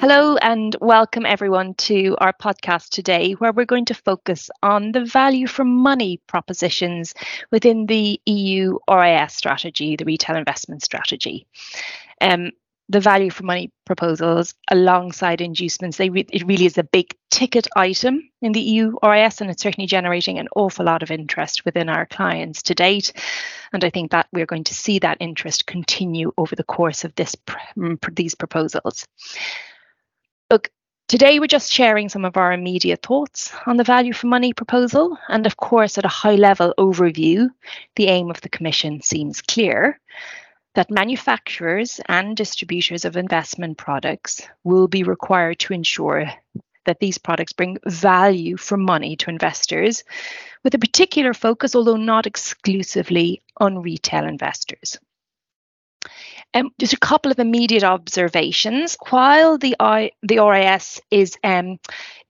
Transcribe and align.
Hello, 0.00 0.36
and 0.36 0.76
welcome 0.80 1.26
everyone 1.26 1.74
to 1.74 2.14
our 2.18 2.32
podcast 2.32 2.90
today, 2.90 3.32
where 3.32 3.52
we're 3.52 3.64
going 3.64 3.86
to 3.86 3.94
focus 3.94 4.48
on 4.62 4.92
the 4.92 5.04
value 5.04 5.48
for 5.48 5.64
money 5.64 6.20
propositions 6.28 7.14
within 7.50 7.86
the 7.86 8.20
EU 8.24 8.78
RIS 8.88 9.34
strategy, 9.34 9.96
the 9.96 10.04
retail 10.04 10.36
investment 10.36 10.84
strategy. 10.84 11.48
Um, 12.20 12.52
the 12.88 13.00
value 13.00 13.30
for 13.30 13.42
money 13.42 13.72
proposals 13.86 14.54
alongside 14.70 15.40
inducements, 15.40 15.96
they 15.96 16.10
re- 16.10 16.26
it 16.30 16.46
really 16.46 16.66
is 16.66 16.78
a 16.78 16.84
big 16.84 17.12
ticket 17.32 17.66
item 17.74 18.22
in 18.40 18.52
the 18.52 18.60
EU 18.60 18.94
RIS, 19.02 19.40
and 19.40 19.50
it's 19.50 19.64
certainly 19.64 19.88
generating 19.88 20.38
an 20.38 20.46
awful 20.54 20.86
lot 20.86 21.02
of 21.02 21.10
interest 21.10 21.64
within 21.64 21.88
our 21.88 22.06
clients 22.06 22.62
to 22.62 22.74
date. 22.74 23.12
And 23.72 23.82
I 23.82 23.90
think 23.90 24.12
that 24.12 24.28
we're 24.32 24.46
going 24.46 24.64
to 24.64 24.74
see 24.74 25.00
that 25.00 25.18
interest 25.18 25.66
continue 25.66 26.32
over 26.38 26.54
the 26.54 26.62
course 26.62 27.04
of 27.04 27.16
this 27.16 27.34
these 28.12 28.36
proposals. 28.36 29.04
Look, 30.50 30.70
today 31.08 31.38
we're 31.40 31.46
just 31.46 31.70
sharing 31.70 32.08
some 32.08 32.24
of 32.24 32.38
our 32.38 32.54
immediate 32.54 33.02
thoughts 33.02 33.52
on 33.66 33.76
the 33.76 33.84
value 33.84 34.14
for 34.14 34.28
money 34.28 34.54
proposal. 34.54 35.18
And 35.28 35.44
of 35.44 35.58
course, 35.58 35.98
at 35.98 36.06
a 36.06 36.08
high 36.08 36.36
level 36.36 36.72
overview, 36.78 37.50
the 37.96 38.06
aim 38.06 38.30
of 38.30 38.40
the 38.40 38.48
Commission 38.48 39.02
seems 39.02 39.42
clear 39.42 40.00
that 40.74 40.90
manufacturers 40.90 42.00
and 42.08 42.34
distributors 42.34 43.04
of 43.04 43.18
investment 43.18 43.76
products 43.76 44.40
will 44.64 44.88
be 44.88 45.02
required 45.02 45.58
to 45.58 45.74
ensure 45.74 46.30
that 46.86 46.98
these 46.98 47.18
products 47.18 47.52
bring 47.52 47.76
value 47.84 48.56
for 48.56 48.78
money 48.78 49.16
to 49.16 49.28
investors, 49.28 50.04
with 50.64 50.72
a 50.72 50.78
particular 50.78 51.34
focus, 51.34 51.74
although 51.74 51.96
not 51.96 52.26
exclusively, 52.26 53.42
on 53.58 53.82
retail 53.82 54.24
investors. 54.24 54.98
Um, 56.54 56.70
just 56.80 56.94
a 56.94 56.98
couple 56.98 57.30
of 57.30 57.38
immediate 57.38 57.84
observations. 57.84 58.96
While 59.10 59.58
the 59.58 59.76
I, 59.78 60.12
the 60.22 60.38
RIS 60.38 61.00
is 61.10 61.36
um, 61.44 61.78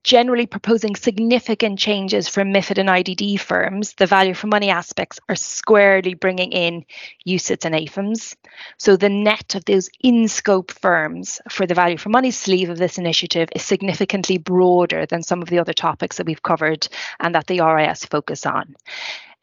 generally 0.03 0.47
proposing 0.47 0.97
significant 0.97 1.79
changes 1.79 2.29
for 2.29 2.43
MIFID 2.43 2.79
and 2.79 2.89
IDD 2.89 3.39
firms, 3.39 3.95
the 3.95 4.07
value 4.07 4.35
for 4.35 4.47
money 4.47 4.71
aspects 4.71 5.21
are 5.29 5.37
squarely 5.37 6.15
bringing 6.15 6.51
in 6.53 6.85
UCITS 7.27 7.65
and 7.65 7.75
AIFMs. 7.75 8.35
So 8.79 8.97
the 8.97 9.09
net 9.09 9.55
of 9.55 9.65
those 9.67 9.91
in-scope 10.01 10.73
firms 10.73 11.41
for 11.51 11.67
the 11.67 11.75
value 11.75 11.99
for 11.99 12.09
money 12.09 12.31
sleeve 12.31 12.71
of 12.71 12.79
this 12.79 12.99
initiative 12.99 13.51
is 13.55 13.63
significantly 13.63 14.39
broader 14.39 15.07
than 15.07 15.23
some 15.23 15.43
of 15.43 15.49
the 15.49 15.59
other 15.59 15.75
topics 15.75 16.17
that 16.17 16.27
we've 16.27 16.43
covered 16.43 16.89
and 17.21 17.35
that 17.35 17.47
the 17.47 17.61
RIS 17.61 18.05
focus 18.05 18.47
on. 18.47 18.75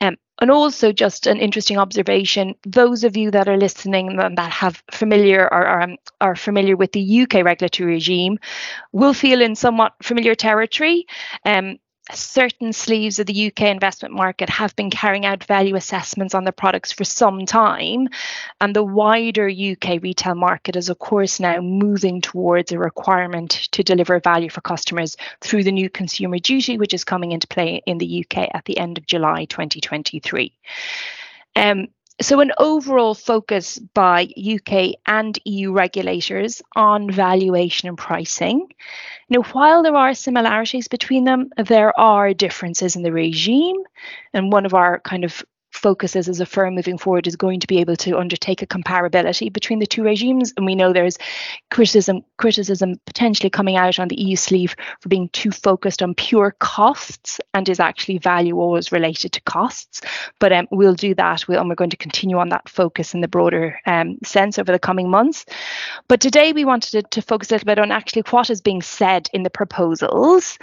Um, 0.01 0.17
and 0.41 0.51
also 0.51 0.91
just 0.91 1.27
an 1.27 1.39
interesting 1.39 1.77
observation 1.77 2.55
those 2.65 3.05
of 3.05 3.15
you 3.15 3.31
that 3.31 3.47
are 3.47 3.57
listening 3.57 4.19
and 4.19 4.37
that 4.37 4.51
have 4.51 4.83
familiar 4.91 5.43
or 5.43 5.65
are, 5.65 5.81
um, 5.81 5.97
are 6.19 6.35
familiar 6.35 6.75
with 6.75 6.91
the 6.91 7.21
uk 7.21 7.33
regulatory 7.33 7.93
regime 7.93 8.37
will 8.91 9.13
feel 9.13 9.41
in 9.41 9.55
somewhat 9.55 9.93
familiar 10.03 10.35
territory. 10.35 11.05
Um, 11.45 11.77
certain 12.11 12.71
sleeves 12.71 13.17
of 13.19 13.25
the 13.25 13.47
UK 13.47 13.63
investment 13.63 14.13
market 14.13 14.49
have 14.49 14.75
been 14.75 14.89
carrying 14.89 15.25
out 15.25 15.43
value 15.43 15.75
assessments 15.75 16.35
on 16.35 16.43
their 16.43 16.51
products 16.51 16.91
for 16.91 17.03
some 17.03 17.45
time. 17.45 18.07
And 18.61 18.75
the 18.75 18.83
wider 18.83 19.49
UK 19.49 20.01
retail 20.01 20.35
market 20.35 20.75
is, 20.75 20.89
of 20.89 20.99
course, 20.99 21.39
now 21.39 21.61
moving 21.61 22.21
towards 22.21 22.71
a 22.71 22.79
requirement 22.79 23.51
to 23.71 23.83
deliver 23.83 24.19
value 24.19 24.49
for 24.49 24.61
customers 24.61 25.17
through 25.41 25.63
the 25.63 25.71
new 25.71 25.89
consumer 25.89 26.37
duty, 26.37 26.77
which 26.77 26.93
is 26.93 27.03
coming 27.03 27.31
into 27.31 27.47
play 27.47 27.81
in 27.85 27.97
the 27.97 28.25
UK 28.25 28.49
at 28.53 28.65
the 28.65 28.77
end 28.77 28.97
of 28.97 29.07
July 29.07 29.45
2023. 29.45 30.53
Um, 31.55 31.87
so, 32.21 32.39
an 32.39 32.53
overall 32.57 33.13
focus 33.13 33.77
by 33.77 34.29
UK 34.37 34.95
and 35.05 35.37
EU 35.43 35.73
regulators 35.73 36.61
on 36.75 37.11
valuation 37.11 37.89
and 37.89 37.97
pricing. 37.97 38.69
Now, 39.29 39.41
while 39.41 39.83
there 39.83 39.95
are 39.95 40.13
similarities 40.13 40.87
between 40.87 41.25
them, 41.25 41.49
there 41.57 41.97
are 41.99 42.33
differences 42.33 42.95
in 42.95 43.03
the 43.03 43.11
regime. 43.11 43.75
And 44.33 44.51
one 44.51 44.65
of 44.65 44.73
our 44.73 45.01
kind 45.01 45.25
of 45.25 45.43
focuses 45.75 46.29
as 46.29 46.39
a 46.39 46.45
firm 46.45 46.75
moving 46.75 46.97
forward 46.97 47.27
is 47.27 47.35
going 47.35 47.59
to 47.59 47.67
be 47.67 47.79
able 47.79 47.95
to 47.97 48.17
undertake 48.17 48.61
a 48.61 48.67
comparability 48.67 49.51
between 49.51 49.79
the 49.79 49.85
two 49.85 50.03
regimes. 50.03 50.53
And 50.57 50.65
we 50.65 50.75
know 50.75 50.93
there's 50.93 51.17
criticism 51.69 52.23
criticism 52.37 52.95
potentially 53.05 53.49
coming 53.49 53.75
out 53.75 53.99
on 53.99 54.07
the 54.07 54.19
EU 54.19 54.35
sleeve 54.35 54.75
for 55.01 55.09
being 55.09 55.29
too 55.29 55.51
focused 55.51 56.01
on 56.01 56.13
pure 56.15 56.55
costs 56.59 57.39
and 57.53 57.67
is 57.67 57.79
actually 57.79 58.17
value 58.17 58.59
always 58.59 58.91
related 58.91 59.31
to 59.33 59.41
costs. 59.41 60.01
But 60.39 60.51
um, 60.51 60.67
we'll 60.71 60.95
do 60.95 61.13
that. 61.15 61.47
We'll, 61.47 61.59
and 61.59 61.69
we're 61.69 61.75
going 61.75 61.89
to 61.89 61.97
continue 61.97 62.37
on 62.37 62.49
that 62.49 62.69
focus 62.69 63.13
in 63.13 63.21
the 63.21 63.27
broader 63.27 63.79
um, 63.85 64.17
sense 64.23 64.57
over 64.57 64.71
the 64.71 64.79
coming 64.79 65.09
months. 65.09 65.45
But 66.07 66.21
today 66.21 66.53
we 66.53 66.65
wanted 66.65 66.91
to, 66.91 67.01
to, 67.03 67.21
focus 67.21 67.49
a 67.49 67.55
little 67.55 67.65
bit 67.65 67.79
on 67.79 67.91
actually 67.91 68.23
what 68.29 68.49
is 68.49 68.61
being 68.61 68.81
said 68.81 69.29
in 69.33 69.43
the 69.43 69.49
proposals. 69.49 70.57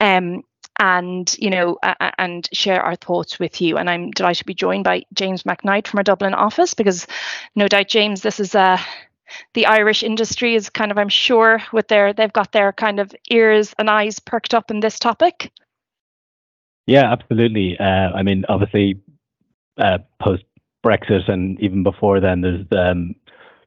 Um, 0.00 0.42
and 0.78 1.34
you 1.38 1.50
know 1.50 1.78
uh, 1.82 2.10
and 2.18 2.48
share 2.52 2.82
our 2.82 2.96
thoughts 2.96 3.38
with 3.38 3.60
you. 3.60 3.76
And 3.76 3.90
i'm 3.90 4.10
delighted 4.10 4.38
to 4.38 4.44
be 4.44 4.54
joined 4.54 4.84
by 4.84 5.04
james 5.12 5.42
mcknight 5.42 5.86
from 5.86 5.98
our 5.98 6.04
dublin 6.04 6.34
office 6.34 6.74
because 6.74 7.06
no 7.54 7.68
doubt 7.68 7.88
james 7.88 8.22
this 8.22 8.40
is 8.40 8.54
uh, 8.54 8.78
the 9.54 9.66
irish 9.66 10.02
industry 10.02 10.54
is 10.54 10.70
kind 10.70 10.90
of 10.90 10.98
i'm 10.98 11.08
sure 11.08 11.60
with 11.72 11.88
their 11.88 12.12
they've 12.12 12.32
got 12.32 12.52
their 12.52 12.72
kind 12.72 13.00
of 13.00 13.14
ears 13.30 13.74
and 13.78 13.90
eyes 13.90 14.18
perked 14.18 14.54
up 14.54 14.70
in 14.70 14.80
this 14.80 14.98
topic. 14.98 15.52
Yeah 16.86 17.12
absolutely. 17.12 17.78
Uh, 17.78 18.10
i 18.14 18.22
mean 18.22 18.44
obviously 18.48 19.00
uh, 19.76 19.98
post 20.20 20.44
brexit 20.84 21.28
and 21.28 21.60
even 21.60 21.82
before 21.82 22.20
then 22.20 22.40
there's 22.40 22.66
um, 22.72 23.14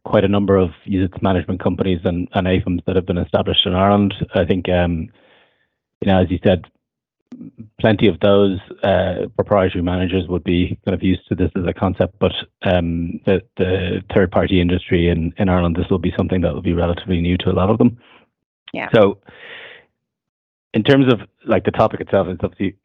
quite 0.03 0.23
a 0.23 0.29
number 0.29 0.57
of 0.57 0.71
UCITS 0.87 1.21
management 1.21 1.59
companies 1.59 1.99
and, 2.03 2.27
and 2.33 2.47
AIFMs 2.47 2.83
that 2.85 2.95
have 2.95 3.05
been 3.05 3.17
established 3.17 3.65
in 3.65 3.73
Ireland. 3.73 4.15
I 4.33 4.45
think, 4.45 4.67
um, 4.67 5.09
you 6.01 6.07
know, 6.07 6.21
as 6.21 6.31
you 6.31 6.39
said, 6.43 6.65
plenty 7.79 8.07
of 8.07 8.19
those 8.19 8.59
uh, 8.83 9.27
proprietary 9.35 9.81
managers 9.81 10.27
would 10.27 10.43
be 10.43 10.79
kind 10.85 10.93
of 10.95 11.03
used 11.03 11.27
to 11.27 11.35
this 11.35 11.51
as 11.55 11.63
a 11.65 11.73
concept, 11.73 12.15
but 12.19 12.31
um, 12.63 13.19
the, 13.25 13.41
the 13.57 14.03
third 14.13 14.31
party 14.31 14.61
industry 14.61 15.09
in, 15.09 15.33
in 15.37 15.49
Ireland, 15.49 15.75
this 15.75 15.89
will 15.89 15.99
be 15.99 16.13
something 16.17 16.41
that 16.41 16.53
will 16.53 16.61
be 16.61 16.73
relatively 16.73 17.21
new 17.21 17.37
to 17.37 17.49
a 17.49 17.53
lot 17.53 17.69
of 17.69 17.77
them. 17.77 17.97
Yeah. 18.73 18.89
So, 18.93 19.19
in 20.73 20.83
terms 20.83 21.11
of 21.11 21.21
like 21.45 21.65
the 21.65 21.71
topic 21.71 21.99
itself, 21.99 22.27
it's 22.27 22.41
obviously 22.43 22.77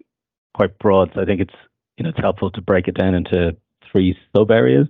quite 0.54 0.76
broad. 0.78 1.12
So 1.14 1.20
I 1.20 1.24
think 1.24 1.40
it's 1.40 1.54
you 1.96 2.02
know 2.02 2.10
it's 2.10 2.18
helpful 2.18 2.50
to 2.50 2.60
break 2.60 2.88
it 2.88 2.96
down 2.96 3.14
into 3.14 3.56
three 3.90 4.18
sub 4.34 4.50
areas. 4.50 4.88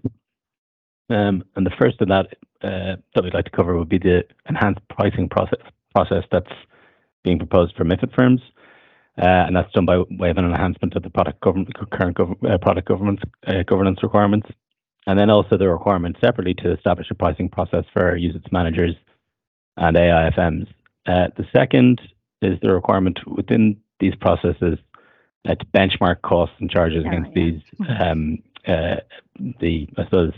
Um, 1.10 1.44
and 1.54 1.66
the 1.66 1.74
first 1.78 2.00
of 2.00 2.08
that 2.08 2.28
uh, 2.62 2.96
that 3.14 3.22
we'd 3.22 3.34
like 3.34 3.44
to 3.44 3.50
cover 3.50 3.76
would 3.76 3.88
be 3.88 3.98
the 3.98 4.24
enhanced 4.48 4.80
pricing 4.88 5.28
process 5.28 5.60
process 5.94 6.24
that's 6.32 6.52
being 7.22 7.38
proposed 7.38 7.76
for 7.76 7.84
MIFID 7.84 8.14
firms. 8.14 8.40
Uh, 9.18 9.46
and 9.46 9.56
that's 9.56 9.72
done 9.72 9.86
by 9.86 9.98
way 10.10 10.28
of 10.28 10.36
an 10.36 10.44
enhancement 10.44 10.94
of 10.94 11.02
the 11.02 11.08
product 11.08 11.40
government, 11.40 11.74
current 11.90 12.16
gov- 12.16 12.52
uh, 12.52 12.58
product 12.58 12.86
governance 12.86 13.20
uh, 13.46 13.62
governance 13.62 14.02
requirements, 14.02 14.46
and 15.06 15.18
then 15.18 15.30
also 15.30 15.56
the 15.56 15.68
requirement 15.68 16.16
separately 16.20 16.52
to 16.52 16.72
establish 16.72 17.10
a 17.10 17.14
pricing 17.14 17.48
process 17.48 17.84
for 17.94 18.18
UCITS 18.18 18.52
managers 18.52 18.94
and 19.78 19.96
AIFMs. 19.96 20.66
Uh, 21.06 21.28
the 21.36 21.46
second 21.54 22.00
is 22.42 22.58
the 22.60 22.70
requirement 22.70 23.18
within 23.26 23.78
these 24.00 24.14
processes 24.16 24.78
uh, 25.48 25.54
to 25.54 25.66
benchmark 25.66 26.20
costs 26.20 26.56
and 26.58 26.70
charges 26.70 27.02
oh, 27.06 27.08
against 27.08 27.30
yeah. 27.34 27.44
these 27.44 27.62
um, 27.98 28.38
uh, 28.66 28.96
the 29.60 29.88
I 29.96 30.04
suppose 30.04 30.32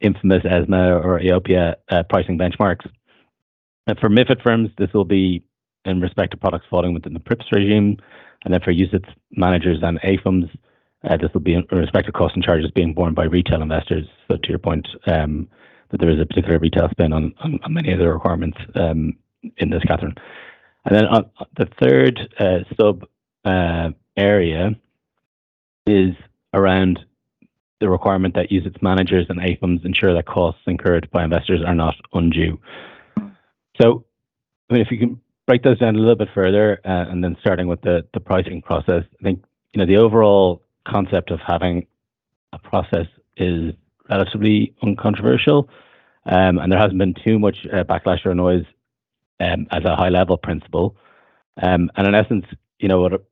infamous 0.00 0.44
ESMA 0.44 1.00
or 1.02 1.18
EIOPA 1.18 1.74
pricing 2.08 2.38
benchmarks. 2.38 2.88
And 3.88 3.98
for 3.98 4.08
MIFID 4.08 4.42
firms, 4.42 4.70
this 4.78 4.92
will 4.92 5.06
be 5.06 5.42
in 5.88 6.00
respect 6.00 6.32
to 6.32 6.36
products 6.36 6.66
falling 6.70 6.94
within 6.94 7.14
the 7.14 7.20
PRIIPs 7.20 7.50
regime. 7.52 7.98
And 8.44 8.54
then 8.54 8.60
for 8.60 8.72
UCITS 8.72 9.08
managers 9.32 9.78
and 9.82 10.00
AIFMs, 10.00 10.50
uh, 11.04 11.16
this 11.16 11.32
will 11.32 11.40
be 11.40 11.54
in 11.54 11.64
respect 11.70 12.06
to 12.06 12.12
costs 12.12 12.34
and 12.34 12.44
charges 12.44 12.70
being 12.70 12.94
borne 12.94 13.14
by 13.14 13.24
retail 13.24 13.62
investors. 13.62 14.06
So 14.28 14.36
to 14.36 14.48
your 14.48 14.58
point, 14.58 14.88
um, 15.06 15.48
that 15.90 16.00
there 16.00 16.10
is 16.10 16.20
a 16.20 16.26
particular 16.26 16.58
retail 16.58 16.88
spin 16.90 17.12
on, 17.12 17.34
on, 17.40 17.58
on 17.62 17.72
many 17.72 17.92
of 17.92 17.98
the 17.98 18.08
requirements 18.08 18.58
um, 18.74 19.16
in 19.56 19.70
this, 19.70 19.82
Catherine. 19.84 20.14
And 20.84 20.96
then 20.96 21.06
on 21.06 21.30
the 21.56 21.68
third 21.80 22.34
uh, 22.38 22.58
sub 22.78 23.06
uh, 23.44 23.90
area 24.16 24.70
is 25.86 26.14
around 26.52 27.00
the 27.80 27.88
requirement 27.88 28.34
that 28.34 28.50
UCITS 28.50 28.82
managers 28.82 29.26
and 29.28 29.40
AIFMs 29.40 29.84
ensure 29.84 30.14
that 30.14 30.26
costs 30.26 30.60
incurred 30.66 31.08
by 31.12 31.24
investors 31.24 31.62
are 31.64 31.74
not 31.74 31.94
undue. 32.12 32.58
So, 33.80 34.04
I 34.68 34.74
mean, 34.74 34.82
if 34.82 34.90
you 34.90 34.98
can 34.98 35.20
break 35.48 35.62
those 35.62 35.78
down 35.78 35.96
a 35.96 35.98
little 35.98 36.14
bit 36.14 36.28
further, 36.34 36.78
uh, 36.84 37.06
and 37.10 37.24
then 37.24 37.34
starting 37.40 37.66
with 37.68 37.80
the 37.80 38.04
pricing 38.26 38.60
process, 38.60 39.02
I 39.18 39.22
think 39.24 39.42
you 39.72 39.78
know 39.80 39.86
the 39.86 39.96
overall 39.96 40.62
concept 40.86 41.30
of 41.30 41.40
having 41.44 41.86
a 42.52 42.58
process 42.58 43.06
is 43.38 43.72
relatively 44.10 44.74
uncontroversial, 44.82 45.70
um, 46.26 46.58
and 46.58 46.70
there 46.70 46.78
hasn't 46.78 46.98
been 46.98 47.14
too 47.26 47.38
much 47.38 47.66
uh, 47.72 47.82
backlash 47.82 48.26
or 48.26 48.34
noise 48.34 48.66
um, 49.40 49.66
as 49.70 49.84
a 49.84 49.96
high 49.96 50.10
level 50.10 50.36
principle. 50.36 50.96
Um, 51.62 51.90
and 51.96 52.06
in 52.06 52.14
essence, 52.14 52.44
you 52.78 52.88
know 52.88 53.00
what 53.00 53.24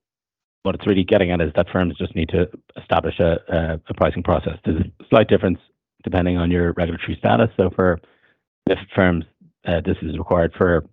what 0.62 0.74
it's 0.74 0.86
really 0.86 1.04
getting 1.04 1.30
at 1.30 1.42
is 1.42 1.52
that 1.54 1.68
firms 1.70 1.96
just 1.98 2.16
need 2.16 2.30
to 2.30 2.48
establish 2.80 3.20
a 3.20 3.78
pricing 3.94 4.22
process. 4.22 4.58
There's 4.64 4.80
a 4.80 5.04
slight 5.10 5.28
difference 5.28 5.58
depending 6.02 6.38
on 6.38 6.50
your 6.50 6.72
regulatory 6.72 7.16
status. 7.18 7.50
So 7.58 7.70
for 7.76 8.00
if 8.66 8.78
firms, 8.94 9.26
uh, 9.66 9.82
this 9.84 9.96
is 10.00 10.16
required 10.16 10.54
for 10.56 10.84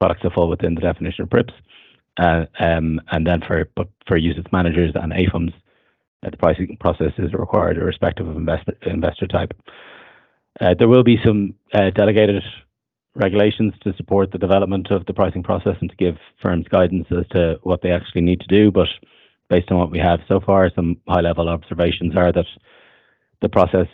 products 0.00 0.22
that 0.22 0.32
fall 0.32 0.48
within 0.48 0.74
the 0.74 0.80
definition 0.80 1.22
of 1.22 1.30
PRIIPs. 1.30 1.52
Uh, 2.18 2.46
um, 2.58 3.00
and 3.10 3.26
then 3.26 3.42
for 3.42 3.68
for 4.06 4.18
UCITS 4.18 4.50
managers 4.52 4.92
and 4.94 5.12
AIFMs, 5.12 5.52
uh, 6.24 6.30
the 6.30 6.36
pricing 6.36 6.76
process 6.80 7.12
is 7.18 7.32
required 7.34 7.76
irrespective 7.76 8.26
of 8.26 8.36
investment, 8.36 8.78
investor 8.86 9.26
type. 9.26 9.52
Uh, 10.60 10.74
there 10.78 10.88
will 10.88 11.04
be 11.04 11.18
some 11.22 11.54
uh, 11.74 11.90
delegated 11.90 12.42
regulations 13.14 13.74
to 13.82 13.94
support 13.96 14.32
the 14.32 14.38
development 14.38 14.90
of 14.90 15.04
the 15.06 15.14
pricing 15.14 15.42
process 15.42 15.76
and 15.80 15.90
to 15.90 15.96
give 15.96 16.16
firms 16.40 16.66
guidance 16.68 17.06
as 17.10 17.26
to 17.28 17.58
what 17.62 17.82
they 17.82 17.90
actually 17.90 18.22
need 18.22 18.40
to 18.40 18.46
do. 18.46 18.70
But 18.70 18.88
based 19.48 19.70
on 19.70 19.78
what 19.78 19.90
we 19.90 19.98
have 19.98 20.20
so 20.28 20.40
far, 20.40 20.70
some 20.74 20.96
high 21.08 21.20
level 21.20 21.48
observations 21.48 22.16
are 22.16 22.32
that 22.32 22.46
the 23.42 23.48
process 23.48 23.86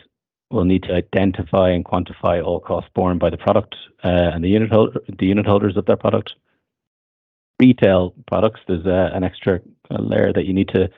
will 0.53 0.65
need 0.65 0.83
to 0.83 0.93
identify 0.93 1.69
and 1.69 1.83
quantify 1.83 2.43
all 2.43 2.59
costs 2.59 2.89
borne 2.93 3.17
by 3.17 3.29
the 3.29 3.37
product 3.37 3.75
uh, 4.03 4.31
and 4.33 4.43
the 4.43 4.49
unit 4.49 5.45
holders 5.45 5.75
of 5.75 5.85
that 5.85 5.99
product. 5.99 6.35
Retail 7.59 8.13
products, 8.27 8.61
there's 8.67 8.85
uh, 8.85 9.09
an 9.13 9.23
extra 9.23 9.59
layer 9.89 10.31
that 10.33 10.45
you 10.45 10.53
need 10.53 10.69
to 10.69 10.89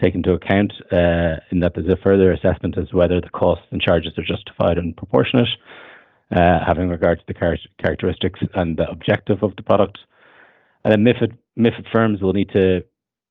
take 0.00 0.14
into 0.14 0.32
account 0.32 0.72
uh, 0.90 1.36
in 1.50 1.60
that 1.60 1.72
there's 1.74 1.88
a 1.88 1.96
further 2.02 2.32
assessment 2.32 2.78
as 2.78 2.88
to 2.88 2.96
whether 2.96 3.20
the 3.20 3.28
costs 3.28 3.66
and 3.70 3.80
charges 3.80 4.16
are 4.16 4.24
justified 4.24 4.78
and 4.78 4.96
proportionate, 4.96 5.48
having 6.30 6.88
regard 6.88 7.18
to 7.18 7.24
the 7.26 7.34
char- 7.34 7.58
characteristics 7.78 8.40
and 8.54 8.78
the 8.78 8.88
objective 8.90 9.42
of 9.42 9.54
the 9.56 9.62
product. 9.62 9.98
And 10.84 10.92
then 10.92 11.14
MIFID, 11.58 11.86
firms 11.92 12.20
will 12.20 12.32
need 12.32 12.50
to 12.50 12.82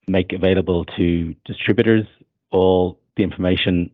make 0.07 0.33
available 0.33 0.85
to 0.97 1.35
distributors 1.45 2.06
all 2.51 3.00
the 3.18 3.23
information 3.23 3.89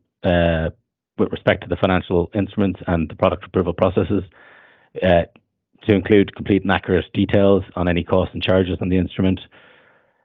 with 1.18 1.32
respect 1.32 1.64
to 1.64 1.70
the 1.70 1.76
financial 1.76 2.30
instruments 2.34 2.80
and 2.88 3.10
the 3.10 3.16
product 3.16 3.46
approval 3.46 3.74
processes 3.74 4.24
uh, 5.04 5.24
to 5.84 5.94
include 5.94 6.36
complete 6.36 6.64
and 6.64 6.72
accurate 6.72 7.06
details 7.14 7.64
on 7.76 7.88
any 7.88 8.04
costs 8.04 8.34
and 8.34 8.44
charges 8.44 8.78
on 8.82 8.90
the 8.90 8.98
instrument. 8.98 9.40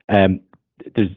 Um, 0.09 0.41
there's 0.95 1.11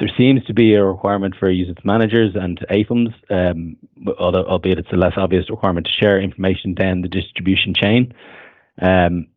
there 0.00 0.10
seems 0.18 0.44
to 0.46 0.54
be 0.54 0.74
a 0.74 0.84
requirement 0.84 1.36
for 1.38 1.48
UCITS 1.48 1.84
managers 1.84 2.34
and 2.34 2.58
AIFMs, 2.68 3.14
um, 3.30 3.76
although, 4.18 4.44
albeit 4.44 4.78
it's 4.78 4.92
a 4.92 4.96
less 4.96 5.12
obvious 5.16 5.48
requirement 5.48 5.86
to 5.86 5.92
share 5.92 6.20
information 6.20 6.74
down 6.74 7.02
the 7.02 7.08
distribution 7.08 7.74
chain. 7.74 8.12
Um, 8.82 9.28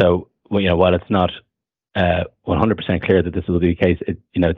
so, 0.00 0.28
well, 0.50 0.60
you 0.60 0.68
know, 0.68 0.76
while 0.76 0.94
it's 0.94 1.08
not 1.08 1.30
uh, 1.94 2.24
100% 2.46 3.04
clear 3.04 3.22
that 3.22 3.32
this 3.32 3.46
will 3.46 3.60
be 3.60 3.68
the 3.68 3.76
case, 3.76 3.98
it, 4.08 4.18
you 4.32 4.40
know, 4.40 4.52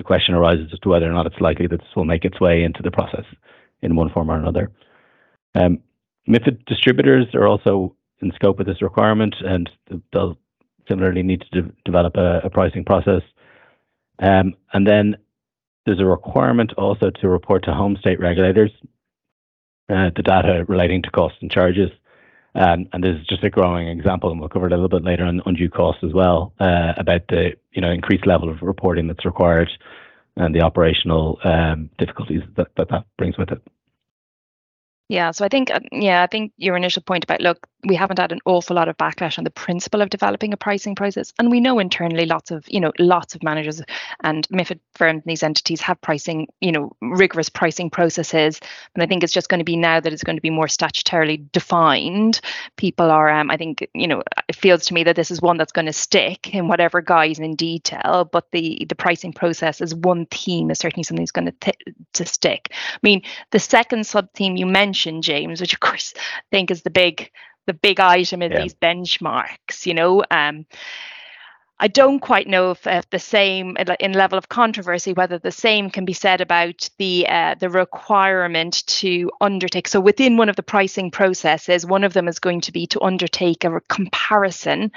the 0.00 0.04
question 0.04 0.34
arises 0.34 0.70
as 0.72 0.78
to 0.78 0.88
whether 0.88 1.08
or 1.10 1.12
not 1.12 1.26
it's 1.26 1.40
likely 1.40 1.66
that 1.66 1.78
this 1.78 1.94
will 1.94 2.06
make 2.06 2.24
its 2.24 2.40
way 2.40 2.62
into 2.62 2.82
the 2.82 2.90
process 2.90 3.26
in 3.82 3.96
one 3.96 4.08
form 4.08 4.30
or 4.30 4.36
another. 4.36 4.70
Um, 5.54 5.80
MIFID 6.26 6.64
distributors 6.64 7.26
are 7.34 7.46
also 7.46 7.94
in 8.22 8.32
scope 8.32 8.60
of 8.60 8.66
this 8.66 8.80
requirement, 8.80 9.36
and 9.44 9.68
they'll 10.10 10.38
similarly 10.88 11.22
need 11.22 11.42
to 11.52 11.62
de- 11.62 11.72
develop 11.84 12.16
a, 12.16 12.40
a, 12.44 12.50
pricing 12.50 12.82
process. 12.82 13.20
Um, 14.20 14.54
and 14.72 14.86
then 14.86 15.16
there's 15.84 16.00
a 16.00 16.06
requirement 16.06 16.72
also 16.78 17.10
to 17.10 17.28
report 17.28 17.64
to 17.64 17.74
home 17.74 17.96
state 18.00 18.20
regulators 18.20 18.70
uh, 19.90 20.10
the 20.16 20.22
data 20.22 20.64
relating 20.66 21.02
to 21.02 21.10
costs 21.10 21.38
and 21.42 21.50
charges. 21.50 21.90
Um, 22.54 22.88
and 22.92 23.04
this 23.04 23.16
is 23.20 23.26
just 23.26 23.44
a 23.44 23.50
growing 23.50 23.88
example, 23.88 24.30
and 24.30 24.40
we'll 24.40 24.48
cover 24.48 24.66
it 24.66 24.72
a 24.72 24.76
little 24.76 24.88
bit 24.88 25.04
later 25.04 25.24
on 25.24 25.40
undue 25.46 25.70
costs 25.70 26.02
as 26.02 26.12
well, 26.12 26.52
uh, 26.58 26.94
about 26.96 27.28
the 27.28 27.52
you 27.72 27.80
know 27.80 27.90
increased 27.90 28.26
level 28.26 28.50
of 28.50 28.60
reporting 28.62 29.06
that's 29.06 29.24
required 29.24 29.70
and 30.36 30.54
the 30.54 30.62
operational 30.62 31.38
um, 31.44 31.90
difficulties 31.98 32.42
that, 32.56 32.68
that 32.76 32.88
that 32.88 33.04
brings 33.18 33.36
with 33.38 33.50
it. 33.50 33.62
Yeah, 35.08 35.32
so 35.32 35.44
I 35.44 35.48
think, 35.48 35.72
uh, 35.72 35.80
yeah, 35.90 36.22
I 36.22 36.28
think 36.28 36.52
your 36.56 36.76
initial 36.76 37.02
point 37.02 37.24
about 37.24 37.40
look, 37.40 37.66
we 37.84 37.94
haven't 37.94 38.18
had 38.18 38.32
an 38.32 38.40
awful 38.46 38.76
lot 38.76 38.88
of 38.88 38.96
backlash 38.96 39.38
on 39.38 39.44
the 39.44 39.50
principle 39.50 40.00
of 40.02 40.10
developing 40.10 40.52
a 40.52 40.56
pricing 40.56 40.94
process, 40.94 41.32
and 41.38 41.50
we 41.50 41.60
know 41.60 41.78
internally 41.78 42.26
lots 42.26 42.50
of, 42.50 42.64
you 42.68 42.80
know, 42.80 42.92
lots 42.98 43.34
of 43.34 43.42
managers 43.42 43.80
and 44.22 44.48
MIFID 44.48 44.80
firms 44.94 45.22
and 45.22 45.30
these 45.30 45.42
entities 45.42 45.80
have 45.80 46.00
pricing, 46.00 46.48
you 46.60 46.72
know, 46.72 46.92
rigorous 47.00 47.48
pricing 47.48 47.90
processes. 47.90 48.60
And 48.94 49.02
I 49.02 49.06
think 49.06 49.22
it's 49.22 49.32
just 49.32 49.48
going 49.48 49.58
to 49.58 49.64
be 49.64 49.76
now 49.76 50.00
that 50.00 50.12
it's 50.12 50.24
going 50.24 50.36
to 50.36 50.42
be 50.42 50.50
more 50.50 50.66
statutorily 50.66 51.50
defined. 51.52 52.40
People 52.76 53.10
are, 53.10 53.28
um, 53.30 53.50
I 53.50 53.56
think, 53.56 53.86
you 53.94 54.08
know, 54.08 54.22
it 54.48 54.56
feels 54.56 54.86
to 54.86 54.94
me 54.94 55.04
that 55.04 55.16
this 55.16 55.30
is 55.30 55.42
one 55.42 55.56
that's 55.56 55.72
going 55.72 55.86
to 55.86 55.92
stick 55.92 56.54
in 56.54 56.68
whatever 56.68 57.00
guise 57.00 57.38
in 57.38 57.54
detail, 57.56 58.28
but 58.30 58.50
the 58.52 58.86
the 58.88 58.94
pricing 58.94 59.32
process 59.32 59.80
is 59.80 59.94
one 59.94 60.26
theme 60.26 60.70
is 60.70 60.78
certainly 60.78 61.04
something 61.04 61.24
that's 61.24 61.32
going 61.32 61.46
to 61.46 61.54
t- 61.60 61.94
to 62.14 62.26
stick. 62.26 62.68
I 62.72 62.98
mean, 63.02 63.22
the 63.50 63.58
second 63.58 64.06
sub 64.06 64.32
theme 64.32 64.56
you 64.56 64.66
mentioned, 64.66 65.22
James, 65.22 65.60
which 65.60 65.74
of 65.74 65.80
course 65.80 66.14
I 66.16 66.42
think 66.50 66.70
is 66.70 66.82
the 66.82 66.90
big 66.90 67.30
the 67.66 67.74
big 67.74 68.00
item 68.00 68.42
in 68.42 68.52
yeah. 68.52 68.62
these 68.62 68.74
benchmarks. 68.74 69.86
You 69.86 69.94
know, 69.94 70.24
um, 70.30 70.66
I 71.82 71.88
don't 71.88 72.20
quite 72.20 72.46
know 72.46 72.72
if, 72.72 72.86
if, 72.86 73.08
the 73.08 73.18
same 73.18 73.74
in 74.00 74.12
level 74.12 74.36
of 74.36 74.50
controversy 74.50 75.14
whether 75.14 75.38
the 75.38 75.50
same 75.50 75.88
can 75.88 76.04
be 76.04 76.12
said 76.12 76.42
about 76.42 76.90
the 76.98 77.26
uh, 77.26 77.54
the 77.58 77.70
requirement 77.70 78.86
to 78.86 79.30
undertake. 79.40 79.88
So 79.88 79.98
within 79.98 80.36
one 80.36 80.50
of 80.50 80.56
the 80.56 80.62
pricing 80.62 81.10
processes, 81.10 81.86
one 81.86 82.04
of 82.04 82.12
them 82.12 82.28
is 82.28 82.38
going 82.38 82.60
to 82.62 82.72
be 82.72 82.86
to 82.88 83.00
undertake 83.00 83.64
a 83.64 83.80
comparison 83.88 84.92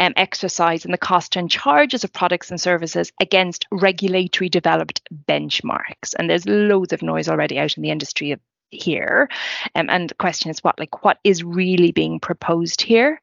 um, 0.00 0.12
exercise 0.16 0.84
in 0.84 0.90
the 0.90 0.98
cost 0.98 1.36
and 1.36 1.48
charges 1.48 2.02
of 2.02 2.12
products 2.12 2.50
and 2.50 2.60
services 2.60 3.12
against 3.20 3.66
regulatory 3.70 4.48
developed 4.48 5.02
benchmarks. 5.28 6.14
And 6.18 6.28
there's 6.28 6.46
loads 6.46 6.92
of 6.92 7.00
noise 7.00 7.28
already 7.28 7.60
out 7.60 7.76
in 7.76 7.84
the 7.84 7.90
industry 7.90 8.32
here. 8.74 9.28
Um, 9.74 9.88
and 9.90 10.10
the 10.10 10.14
question 10.14 10.50
is 10.50 10.60
what 10.60 10.78
like 10.78 11.04
what 11.04 11.18
is 11.24 11.44
really 11.44 11.92
being 11.92 12.20
proposed 12.20 12.82
here? 12.82 13.20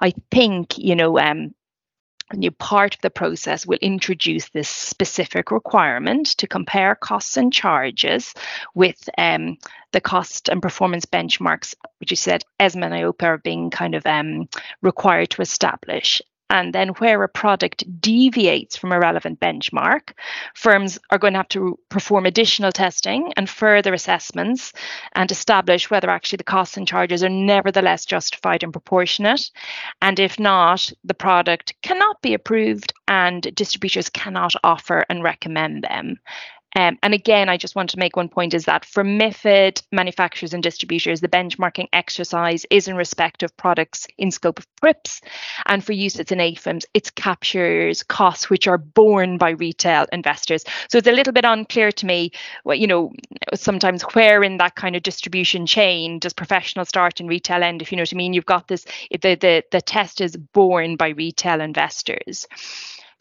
I 0.00 0.12
think, 0.30 0.78
you 0.78 0.94
know, 0.94 1.18
um, 1.18 1.54
a 2.30 2.36
new 2.36 2.50
part 2.50 2.94
of 2.94 3.00
the 3.02 3.10
process 3.10 3.66
will 3.66 3.78
introduce 3.80 4.48
this 4.48 4.68
specific 4.68 5.50
requirement 5.50 6.26
to 6.38 6.48
compare 6.48 6.96
costs 6.96 7.36
and 7.36 7.52
charges 7.52 8.34
with 8.74 9.08
um, 9.16 9.56
the 9.92 10.00
cost 10.00 10.48
and 10.48 10.60
performance 10.60 11.04
benchmarks, 11.04 11.74
which 11.98 12.10
you 12.10 12.16
said 12.16 12.42
ESMA 12.58 12.86
and 12.86 12.94
EIOPA 12.94 13.22
are 13.22 13.38
being 13.38 13.70
kind 13.70 13.94
of 13.94 14.04
um, 14.06 14.48
required 14.82 15.30
to 15.30 15.42
establish. 15.42 16.20
And 16.48 16.72
then, 16.72 16.90
where 16.90 17.22
a 17.24 17.28
product 17.28 17.84
deviates 18.00 18.76
from 18.76 18.92
a 18.92 19.00
relevant 19.00 19.40
benchmark, 19.40 20.12
firms 20.54 20.96
are 21.10 21.18
going 21.18 21.32
to 21.32 21.40
have 21.40 21.48
to 21.48 21.78
perform 21.88 22.24
additional 22.24 22.70
testing 22.70 23.32
and 23.36 23.50
further 23.50 23.92
assessments 23.92 24.72
and 25.14 25.30
establish 25.30 25.90
whether 25.90 26.08
actually 26.08 26.36
the 26.36 26.44
costs 26.44 26.76
and 26.76 26.86
charges 26.86 27.24
are 27.24 27.28
nevertheless 27.28 28.04
justified 28.04 28.62
and 28.62 28.72
proportionate. 28.72 29.50
And 30.00 30.20
if 30.20 30.38
not, 30.38 30.88
the 31.02 31.14
product 31.14 31.74
cannot 31.82 32.22
be 32.22 32.34
approved 32.34 32.92
and 33.08 33.42
distributors 33.54 34.08
cannot 34.08 34.54
offer 34.62 35.04
and 35.08 35.24
recommend 35.24 35.82
them. 35.82 36.18
Um, 36.76 36.98
and 37.02 37.14
again, 37.14 37.48
I 37.48 37.56
just 37.56 37.74
want 37.74 37.88
to 37.90 37.98
make 37.98 38.16
one 38.16 38.28
point 38.28 38.52
is 38.52 38.66
that 38.66 38.84
for 38.84 39.02
MIFID 39.02 39.82
manufacturers 39.92 40.52
and 40.52 40.62
distributors, 40.62 41.22
the 41.22 41.28
benchmarking 41.28 41.88
exercise 41.94 42.66
is 42.70 42.86
in 42.86 42.96
respect 42.96 43.42
of 43.42 43.56
products 43.56 44.06
in 44.18 44.30
scope 44.30 44.58
of 44.58 44.66
PRIIPs. 44.82 45.22
And 45.64 45.82
for 45.82 45.94
UCITS 45.94 46.32
and 46.32 46.40
AIFMs, 46.40 46.84
it 46.92 47.14
captures 47.14 48.02
costs 48.02 48.50
which 48.50 48.68
are 48.68 48.76
borne 48.76 49.38
by 49.38 49.50
retail 49.50 50.04
investors. 50.12 50.64
So 50.90 50.98
it's 50.98 51.08
a 51.08 51.12
little 51.12 51.32
bit 51.32 51.46
unclear 51.46 51.90
to 51.92 52.06
me, 52.06 52.30
what, 52.64 52.78
you 52.78 52.86
know, 52.86 53.10
sometimes 53.54 54.02
where 54.14 54.42
in 54.42 54.58
that 54.58 54.74
kind 54.74 54.96
of 54.96 55.02
distribution 55.02 55.64
chain 55.64 56.18
does 56.18 56.34
professional 56.34 56.84
start 56.84 57.20
and 57.20 57.28
retail 57.28 57.62
end, 57.62 57.80
if 57.80 57.90
you 57.90 57.96
know 57.96 58.02
what 58.02 58.12
I 58.12 58.16
mean? 58.16 58.34
You've 58.34 58.44
got 58.44 58.68
this, 58.68 58.84
the, 59.10 59.34
the, 59.34 59.64
the 59.72 59.80
test 59.80 60.20
is 60.20 60.36
borne 60.36 60.96
by 60.96 61.08
retail 61.08 61.62
investors. 61.62 62.46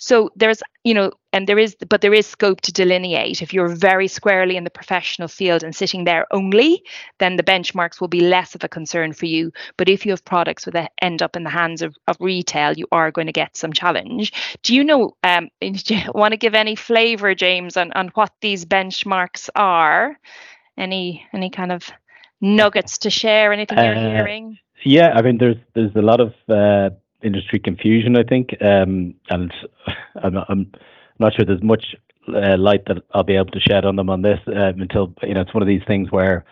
So 0.06 0.30
there's, 0.36 0.62
you 0.84 0.94
know, 0.94 1.14
and 1.34 1.48
there 1.48 1.58
is, 1.58 1.76
but 1.90 2.02
there 2.02 2.14
is 2.14 2.28
scope 2.28 2.62
to 2.62 2.72
delineate. 2.72 3.42
If 3.42 3.56
you're 3.56 3.76
very 3.76 4.08
squarely 4.08 4.56
in 4.56 4.64
the 4.64 4.70
professional 4.70 5.28
field 5.28 5.64
and 5.64 5.76
sitting 5.76 6.04
there 6.04 6.28
only, 6.30 6.84
then 7.18 7.38
the 7.38 7.44
benchmarks 7.44 8.00
will 8.00 8.08
be 8.08 8.20
less 8.20 8.54
of 8.54 8.64
a 8.64 8.70
concern 8.70 9.14
for 9.14 9.26
you. 9.26 9.52
But 9.78 9.90
if 9.90 10.06
you 10.06 10.12
have 10.12 10.24
products 10.24 10.66
that 10.66 10.92
end 11.02 11.24
up 11.24 11.36
in 11.36 11.44
the 11.44 11.50
hands 11.50 11.82
of, 11.82 11.96
of 12.08 12.18
retail, 12.20 12.74
you 12.74 12.86
are 12.92 13.10
going 13.10 13.26
to 13.26 13.34
get 13.34 13.58
some 13.58 13.74
challenge. 13.74 14.32
Do 14.62 14.76
you 14.76 14.84
know, 14.84 15.18
um, 15.24 15.50
do 15.60 15.96
you 15.96 16.12
want 16.14 16.34
to 16.34 16.38
give 16.38 16.54
any 16.54 16.76
flavor, 16.76 17.34
James, 17.34 17.76
on, 17.76 17.92
on 17.94 18.10
what 18.10 18.32
these 18.42 18.64
benchmarks 18.64 19.50
are? 19.56 20.20
Any, 20.78 21.26
any 21.34 21.50
kind 21.50 21.72
of 21.72 21.90
nuggets 22.42 23.00
to 23.00 23.10
share? 23.10 23.52
Anything 23.52 23.80
you're 23.80 23.96
uh, 23.96 24.18
hearing? 24.18 24.60
Yeah, 24.84 25.14
I 25.16 25.24
mean, 25.24 25.40
there's 25.40 25.58
there's 25.74 25.96
a 25.96 26.02
lot 26.02 26.20
of 26.20 26.34
uh, 26.48 26.96
industry 27.26 27.60
confusion, 27.60 28.16
I 28.16 28.24
think, 28.24 28.56
um, 28.62 29.16
and 29.30 29.52
I'm, 30.24 30.38
I'm 30.48 30.72
not 31.20 31.34
sure 31.34 31.46
there's 31.46 31.64
much 31.64 31.96
uh, 32.28 32.58
light 32.58 32.86
that 32.88 33.04
I'll 33.14 33.24
be 33.24 33.36
able 33.36 33.52
to 33.52 33.60
shed 33.60 33.86
on 33.86 33.96
them 33.96 34.10
on 34.10 34.22
this 34.22 34.40
um, 34.48 34.82
until 34.82 35.14
you 35.24 35.34
know 35.34 35.42
it's 35.42 35.54
one 35.54 35.64
of 35.64 35.68
these 35.68 35.84
things 35.88 36.12
where 36.12 36.46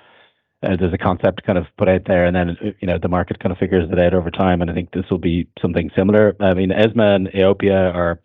uh, 0.63 0.75
there's 0.79 0.93
a 0.93 0.97
concept 0.97 1.43
kind 1.43 1.57
of 1.57 1.65
put 1.77 1.89
out 1.89 2.05
there, 2.05 2.25
and 2.25 2.35
then 2.35 2.57
you 2.79 2.87
know 2.87 2.97
the 2.97 3.07
market 3.07 3.39
kind 3.39 3.51
of 3.51 3.57
figures 3.57 3.89
it 3.91 3.99
out 3.99 4.13
over 4.13 4.31
time. 4.31 4.61
And 4.61 4.69
I 4.69 4.73
think 4.73 4.91
this 4.91 5.05
will 5.09 5.17
be 5.17 5.47
something 5.61 5.89
similar. 5.95 6.35
I 6.39 6.53
mean, 6.53 6.71
ESMA 6.71 7.15
and 7.15 7.27
EIOPA 7.27 7.93
are 7.93 8.19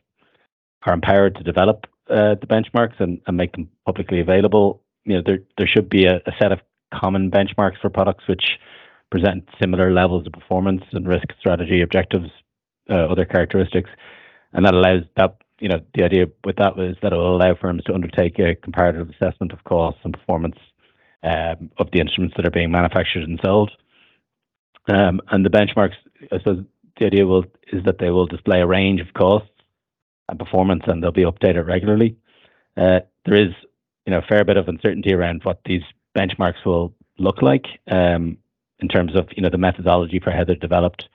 are 0.84 0.94
empowered 0.94 1.36
to 1.36 1.42
develop 1.42 1.86
uh, 2.08 2.34
the 2.40 2.46
benchmarks 2.46 3.00
and, 3.00 3.20
and 3.26 3.36
make 3.36 3.52
them 3.52 3.68
publicly 3.84 4.20
available. 4.20 4.82
You 5.04 5.16
know, 5.16 5.22
there 5.24 5.38
there 5.56 5.66
should 5.66 5.88
be 5.88 6.06
a, 6.06 6.16
a 6.26 6.32
set 6.40 6.52
of 6.52 6.60
common 6.94 7.30
benchmarks 7.30 7.80
for 7.80 7.90
products 7.90 8.24
which 8.26 8.58
present 9.10 9.48
similar 9.60 9.92
levels 9.92 10.26
of 10.26 10.32
performance 10.32 10.82
and 10.92 11.08
risk 11.08 11.26
strategy 11.38 11.80
objectives, 11.82 12.30
uh, 12.90 13.06
other 13.06 13.24
characteristics, 13.24 13.90
and 14.52 14.64
that 14.64 14.74
allows 14.74 15.02
that 15.16 15.36
you 15.60 15.68
know 15.68 15.80
the 15.94 16.04
idea 16.04 16.26
with 16.44 16.56
that 16.56 16.76
was 16.76 16.96
that 17.02 17.12
it 17.12 17.16
will 17.16 17.36
allow 17.36 17.54
firms 17.54 17.82
to 17.84 17.94
undertake 17.94 18.38
a 18.38 18.54
comparative 18.54 19.10
assessment 19.10 19.52
of 19.52 19.64
costs 19.64 20.00
and 20.04 20.14
performance 20.14 20.56
um, 21.22 21.70
of 21.78 21.90
the 21.92 22.00
instruments 22.00 22.36
that 22.36 22.46
are 22.46 22.50
being 22.50 22.70
manufactured 22.70 23.24
and 23.24 23.40
sold. 23.44 23.70
Um, 24.88 25.20
and 25.30 25.44
the 25.44 25.50
benchmarks, 25.50 25.96
suppose, 26.30 26.64
the 26.98 27.06
idea 27.06 27.26
will 27.26 27.44
is 27.72 27.84
that 27.84 27.98
they 27.98 28.10
will 28.10 28.26
display 28.26 28.60
a 28.60 28.66
range 28.66 29.00
of 29.00 29.12
costs 29.14 29.50
and 30.28 30.38
performance, 30.38 30.84
and 30.86 31.02
they'll 31.02 31.12
be 31.12 31.24
updated 31.24 31.66
regularly. 31.66 32.16
Uh, 32.76 33.00
there 33.24 33.40
is, 33.40 33.52
you 34.06 34.12
know, 34.12 34.18
a 34.18 34.26
fair 34.28 34.44
bit 34.44 34.56
of 34.56 34.68
uncertainty 34.68 35.12
around 35.12 35.42
what 35.44 35.60
these 35.64 35.82
benchmarks 36.16 36.64
will 36.64 36.94
look 37.18 37.42
like 37.42 37.66
um, 37.90 38.38
in 38.80 38.88
terms 38.88 39.16
of, 39.16 39.28
you 39.36 39.42
know, 39.42 39.50
the 39.50 39.58
methodology 39.58 40.20
for 40.20 40.30
how 40.30 40.44
they're 40.44 40.56
developed, 40.56 41.08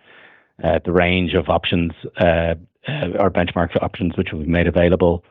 uh, 0.63 0.79
the 0.85 0.91
range 0.91 1.33
of 1.33 1.49
options 1.49 1.91
uh, 2.19 2.55
uh 2.87 3.07
or 3.19 3.31
benchmark 3.31 3.75
options 3.81 4.15
which 4.17 4.31
will 4.31 4.41
be 4.41 4.45
made 4.45 4.67
available, 4.67 5.23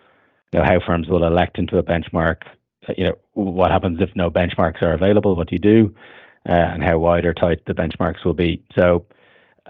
you 0.52 0.58
know, 0.58 0.64
how 0.64 0.80
firms 0.84 1.08
will 1.08 1.24
elect 1.24 1.58
into 1.58 1.78
a 1.78 1.82
benchmark, 1.82 2.42
uh, 2.88 2.94
you 2.96 3.04
know, 3.04 3.14
what 3.34 3.70
happens 3.70 4.00
if 4.00 4.10
no 4.16 4.30
benchmarks 4.30 4.82
are 4.82 4.92
available, 4.92 5.36
what 5.36 5.48
do 5.48 5.54
you 5.54 5.60
do, 5.60 5.94
uh, 6.48 6.52
and 6.52 6.82
how 6.82 6.98
wide 6.98 7.24
or 7.24 7.34
tight 7.34 7.64
the 7.66 7.74
benchmarks 7.74 8.24
will 8.24 8.34
be. 8.34 8.62
So 8.74 9.06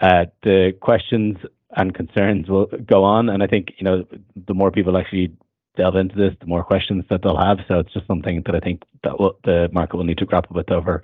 the 0.00 0.74
questions 0.80 1.36
and 1.76 1.94
concerns 1.94 2.48
will 2.48 2.66
go 2.66 3.04
on. 3.04 3.28
And 3.28 3.42
I 3.42 3.46
think, 3.46 3.72
you 3.78 3.84
know, 3.84 4.04
the 4.46 4.54
more 4.54 4.70
people 4.70 4.96
actually 4.96 5.32
delve 5.76 5.96
into 5.96 6.16
this, 6.16 6.34
the 6.40 6.46
more 6.46 6.64
questions 6.64 7.04
that 7.08 7.22
they'll 7.22 7.36
have. 7.36 7.58
So 7.66 7.78
it's 7.78 7.92
just 7.92 8.06
something 8.06 8.42
that 8.46 8.54
I 8.54 8.60
think 8.60 8.82
that 9.04 9.18
will, 9.18 9.38
the 9.44 9.68
market 9.72 9.96
will 9.96 10.04
need 10.04 10.18
to 10.18 10.26
grapple 10.26 10.54
with 10.54 10.70
over 10.70 11.02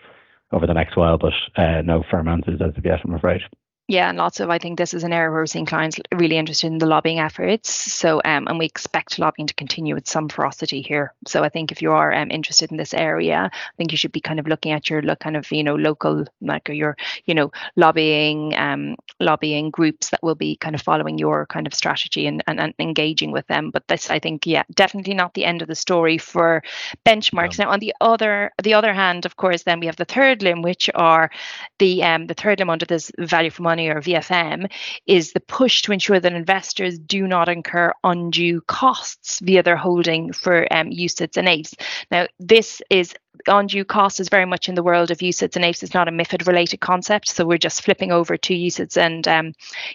over 0.52 0.66
the 0.66 0.74
next 0.74 0.96
while, 0.96 1.18
but 1.18 1.32
uh, 1.56 1.82
no 1.82 2.02
firm 2.10 2.28
answers 2.28 2.60
as 2.60 2.76
of 2.76 2.84
yet, 2.84 3.00
I'm 3.04 3.14
afraid. 3.14 3.42
Yeah, 3.90 4.10
and 4.10 4.18
lots 4.18 4.38
of 4.40 4.50
I 4.50 4.58
think 4.58 4.76
this 4.76 4.92
is 4.92 5.02
an 5.02 5.14
area 5.14 5.30
where 5.30 5.40
we're 5.40 5.46
seeing 5.46 5.64
clients 5.64 5.98
really 6.14 6.36
interested 6.36 6.66
in 6.66 6.76
the 6.76 6.84
lobbying 6.84 7.20
efforts. 7.20 7.70
So 7.70 8.20
um, 8.22 8.46
and 8.46 8.58
we 8.58 8.66
expect 8.66 9.18
lobbying 9.18 9.46
to 9.46 9.54
continue 9.54 9.94
with 9.94 10.06
some 10.06 10.28
ferocity 10.28 10.82
here. 10.82 11.14
So 11.26 11.42
I 11.42 11.48
think 11.48 11.72
if 11.72 11.80
you 11.80 11.92
are 11.92 12.12
um, 12.12 12.30
interested 12.30 12.70
in 12.70 12.76
this 12.76 12.92
area, 12.92 13.50
I 13.50 13.76
think 13.78 13.90
you 13.90 13.96
should 13.96 14.12
be 14.12 14.20
kind 14.20 14.38
of 14.38 14.46
looking 14.46 14.72
at 14.72 14.90
your 14.90 15.00
look 15.00 15.20
kind 15.20 15.38
of 15.38 15.50
you 15.50 15.64
know 15.64 15.74
local 15.74 16.26
like 16.42 16.68
your 16.68 16.98
you 17.24 17.34
know 17.34 17.50
lobbying 17.76 18.54
um, 18.58 18.96
lobbying 19.20 19.70
groups 19.70 20.10
that 20.10 20.22
will 20.22 20.34
be 20.34 20.56
kind 20.56 20.74
of 20.74 20.82
following 20.82 21.16
your 21.16 21.46
kind 21.46 21.66
of 21.66 21.72
strategy 21.72 22.26
and, 22.26 22.44
and, 22.46 22.60
and 22.60 22.74
engaging 22.78 23.32
with 23.32 23.46
them. 23.46 23.70
But 23.70 23.88
this 23.88 24.10
I 24.10 24.18
think 24.18 24.46
yeah 24.46 24.64
definitely 24.74 25.14
not 25.14 25.32
the 25.32 25.46
end 25.46 25.62
of 25.62 25.68
the 25.68 25.74
story 25.74 26.18
for 26.18 26.62
benchmarks. 27.06 27.58
Now 27.58 27.70
on 27.70 27.80
the 27.80 27.94
other 28.02 28.52
the 28.62 28.74
other 28.74 28.92
hand, 28.92 29.24
of 29.24 29.36
course, 29.36 29.62
then 29.62 29.80
we 29.80 29.86
have 29.86 29.96
the 29.96 30.04
third 30.04 30.42
limb, 30.42 30.60
which 30.60 30.90
are 30.94 31.30
the 31.78 32.02
um, 32.02 32.26
the 32.26 32.34
third 32.34 32.58
limb 32.58 32.68
under 32.68 32.84
this 32.84 33.10
value 33.18 33.48
for 33.48 33.62
money 33.62 33.77
money 33.78 33.88
or 33.88 34.00
VFM 34.00 34.70
is 35.06 35.32
the 35.32 35.40
push 35.40 35.82
to 35.82 35.92
ensure 35.92 36.18
that 36.18 36.32
investors 36.32 36.98
do 36.98 37.26
not 37.26 37.48
incur 37.48 37.92
undue 38.02 38.60
costs 38.62 39.38
via 39.40 39.62
their 39.62 39.76
holding 39.76 40.32
for 40.32 40.66
um, 40.72 40.90
UCITS 40.90 41.36
and 41.36 41.48
AIFs. 41.48 41.74
Now, 42.10 42.26
this 42.40 42.82
is 42.90 43.14
undue 43.46 43.84
cost 43.84 44.18
is 44.18 44.28
very 44.28 44.46
much 44.46 44.68
in 44.68 44.74
the 44.74 44.82
world 44.82 45.10
of 45.10 45.18
UCITS 45.18 45.54
and 45.54 45.64
AIFs. 45.64 45.82
It's 45.84 45.94
not 45.94 46.08
a 46.08 46.10
MIFID 46.10 46.46
related 46.46 46.80
concept. 46.80 47.28
So 47.28 47.46
we're 47.46 47.58
just 47.58 47.82
flipping 47.82 48.10
over 48.10 48.36
to 48.36 48.54
UCITS 48.54 48.96
and 48.96 49.28
um, 49.28 49.52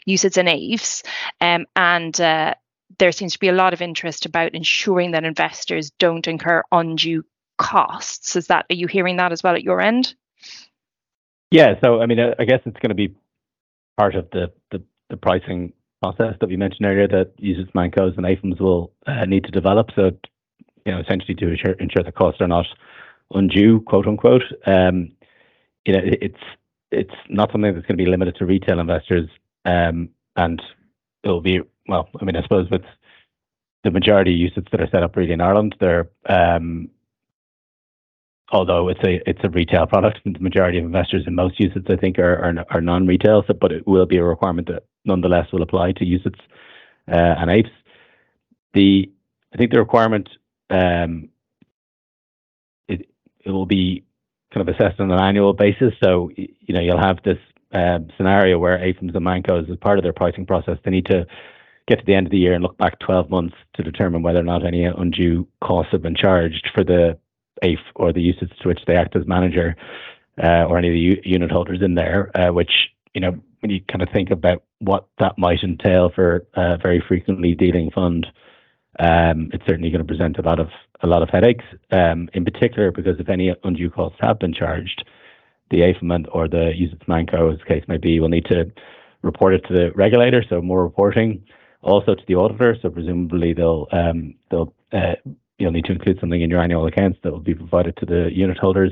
UCITS 0.07 0.37
and 0.37 0.47
AIFs. 0.47 1.03
Um, 1.41 1.65
and 1.75 2.19
uh, 2.21 2.53
there 2.99 3.11
seems 3.11 3.33
to 3.33 3.39
be 3.39 3.49
a 3.49 3.53
lot 3.53 3.73
of 3.73 3.81
interest 3.81 4.25
about 4.25 4.55
ensuring 4.55 5.11
that 5.11 5.25
investors 5.25 5.91
don't 5.99 6.27
incur 6.27 6.63
undue 6.71 7.23
costs. 7.57 8.37
Is 8.37 8.47
that 8.47 8.65
are 8.69 8.75
you 8.75 8.87
hearing 8.87 9.17
that 9.17 9.33
as 9.33 9.43
well 9.43 9.55
at 9.55 9.63
your 9.63 9.81
end? 9.81 10.15
Yeah, 11.51 11.75
so 11.83 12.01
I 12.01 12.07
mean, 12.07 12.19
I 12.19 12.45
guess 12.45 12.61
it's 12.65 12.79
going 12.79 12.89
to 12.89 12.95
be 12.95 13.15
part 13.97 14.15
of 14.15 14.29
the, 14.31 14.51
the, 14.71 14.81
the 15.09 15.17
pricing 15.17 15.73
process 16.01 16.35
that 16.39 16.49
we 16.49 16.57
mentioned 16.57 16.85
earlier 16.85 17.07
that 17.07 17.37
UCITS 17.37 17.71
Mancos 17.73 18.17
and 18.17 18.25
AIFMs 18.25 18.59
will 18.59 18.91
uh, 19.07 19.25
need 19.25 19.43
to 19.45 19.51
develop. 19.51 19.89
So, 19.95 20.11
you 20.85 20.91
know, 20.91 20.99
essentially 20.99 21.35
to 21.35 21.49
ensure, 21.49 21.73
ensure 21.73 22.03
the 22.03 22.11
costs 22.11 22.41
are 22.41 22.47
not 22.47 22.65
undue, 23.33 23.81
quote 23.81 24.07
unquote. 24.07 24.43
Um, 24.65 25.11
you 25.85 25.93
know, 25.93 26.01
it's 26.03 26.43
it's 26.91 27.13
not 27.29 27.51
something 27.51 27.73
that's 27.73 27.85
going 27.87 27.97
to 27.97 28.03
be 28.03 28.09
limited 28.09 28.35
to 28.35 28.45
retail 28.45 28.79
investors, 28.79 29.29
um, 29.65 30.09
and 30.35 30.61
it'll 31.23 31.41
be 31.41 31.61
well. 31.87 32.09
I 32.19 32.25
mean, 32.25 32.35
I 32.35 32.43
suppose 32.43 32.69
with 32.69 32.83
the 33.83 33.91
majority 33.91 34.45
of 34.45 34.51
UCITS 34.51 34.71
that 34.71 34.81
are 34.81 34.89
set 34.91 35.03
up 35.03 35.15
really 35.15 35.33
in 35.33 35.41
Ireland, 35.41 35.75
they're 35.79 36.09
um, 36.27 36.89
although 38.53 38.87
it's 38.87 39.03
a 39.03 39.19
it's 39.29 39.43
a 39.43 39.49
retail 39.49 39.85
product, 39.87 40.19
the 40.23 40.39
majority 40.39 40.77
of 40.77 40.85
investors 40.85 41.23
in 41.27 41.35
most 41.35 41.59
UCITS, 41.59 41.91
I 41.91 41.97
think, 41.99 42.19
are 42.19 42.35
are, 42.45 42.65
are 42.69 42.81
non-retail. 42.81 43.43
So, 43.47 43.53
but 43.53 43.71
it 43.71 43.85
will 43.85 44.05
be 44.05 44.17
a 44.17 44.23
requirement 44.23 44.67
that 44.67 44.83
nonetheless 45.03 45.51
will 45.51 45.63
apply 45.63 45.93
to 45.93 46.05
UCITS 46.05 46.39
uh, 47.11 47.35
and 47.41 47.49
AIFs. 47.49 47.71
The 48.73 49.11
I 49.53 49.57
think 49.57 49.71
the 49.71 49.79
requirement 49.79 50.29
um, 50.69 51.29
it 52.87 53.09
it 53.43 53.51
will 53.51 53.65
be 53.65 54.05
kind 54.53 54.67
of 54.67 54.73
assessed 54.73 54.99
on 54.99 55.11
an 55.11 55.19
annual 55.19 55.53
basis. 55.53 55.93
So 56.01 56.29
you 56.35 56.73
know 56.73 56.79
you'll 56.79 57.01
have 57.01 57.17
this 57.25 57.39
um, 57.73 58.09
scenario 58.15 58.59
where 58.59 58.77
AIFMs 58.77 59.15
and 59.15 59.25
Mancos, 59.25 59.69
as 59.69 59.77
part 59.77 59.97
of 59.97 60.03
their 60.03 60.13
pricing 60.13 60.45
process, 60.45 60.77
they 60.85 60.91
need 60.91 61.07
to 61.07 61.25
get 61.87 61.99
to 61.99 62.05
the 62.05 62.13
end 62.13 62.27
of 62.27 62.31
the 62.31 62.37
year 62.37 62.53
and 62.53 62.63
look 62.63 62.77
back 62.77 62.97
12 62.99 63.29
months 63.29 63.55
to 63.73 63.83
determine 63.83 64.21
whether 64.21 64.39
or 64.39 64.43
not 64.43 64.65
any 64.65 64.85
undue 64.85 65.45
costs 65.61 65.91
have 65.91 66.01
been 66.01 66.15
charged 66.15 66.69
for 66.73 66.83
the 66.83 67.17
AIF 67.63 67.79
or 67.95 68.13
the 68.13 68.21
UCITS 68.21 68.57
to 68.61 68.67
which 68.67 68.81
they 68.85 68.95
act 68.95 69.15
as 69.15 69.25
manager 69.25 69.75
uh, 70.41 70.65
or 70.65 70.77
any 70.77 70.89
of 70.89 70.93
the 70.93 70.99
u- 70.99 71.21
unit 71.23 71.51
holders 71.51 71.81
in 71.81 71.95
there, 71.95 72.31
uh, 72.37 72.51
which, 72.51 72.71
you 73.13 73.21
know, 73.21 73.37
when 73.59 73.71
you 73.71 73.81
kind 73.89 74.01
of 74.01 74.09
think 74.09 74.31
about 74.31 74.63
what 74.79 75.07
that 75.19 75.37
might 75.37 75.63
entail 75.63 76.11
for 76.13 76.45
a 76.55 76.77
very 76.77 77.03
frequently 77.07 77.55
dealing 77.55 77.89
fund, 77.91 78.27
um, 78.99 79.49
it's 79.53 79.65
certainly 79.65 79.89
going 79.89 80.05
to 80.05 80.07
present 80.07 80.37
a 80.37 80.41
lot 80.41 80.59
of 80.59 80.69
a 81.01 81.07
lot 81.07 81.21
of 81.21 81.29
headaches. 81.29 81.65
Um, 81.91 82.29
in 82.33 82.45
particular, 82.45 82.91
because 82.91 83.19
if 83.19 83.29
any 83.29 83.53
undue 83.63 83.89
costs 83.89 84.19
have 84.21 84.39
been 84.39 84.53
charged, 84.53 85.05
the 85.69 85.79
AIFM 85.79 86.27
or 86.31 86.47
the 86.47 86.71
UCITS 86.77 87.07
Manco, 87.07 87.51
as 87.51 87.59
the 87.59 87.65
case 87.65 87.83
may 87.87 87.97
be, 87.97 88.19
will 88.19 88.29
need 88.29 88.45
to 88.45 88.71
report 89.21 89.53
it 89.53 89.65
to 89.67 89.73
the 89.73 89.91
regulator. 89.95 90.43
So 90.47 90.61
more 90.61 90.83
reporting, 90.83 91.43
also 91.81 92.15
to 92.15 92.23
the 92.27 92.35
auditor. 92.35 92.77
So 92.81 92.89
presumably 92.89 93.53
they'll 93.53 93.87
um, 93.91 94.35
they'll 94.49 94.73
uh, 94.91 95.15
you'll 95.63 95.71
need 95.71 95.85
to 95.85 95.93
include 95.93 96.19
something 96.19 96.41
in 96.41 96.49
your 96.49 96.61
annual 96.61 96.85
accounts 96.85 97.17
that 97.23 97.31
will 97.31 97.39
be 97.39 97.55
provided 97.55 97.95
to 97.97 98.05
the 98.05 98.29
unit 98.31 98.57
holders 98.57 98.91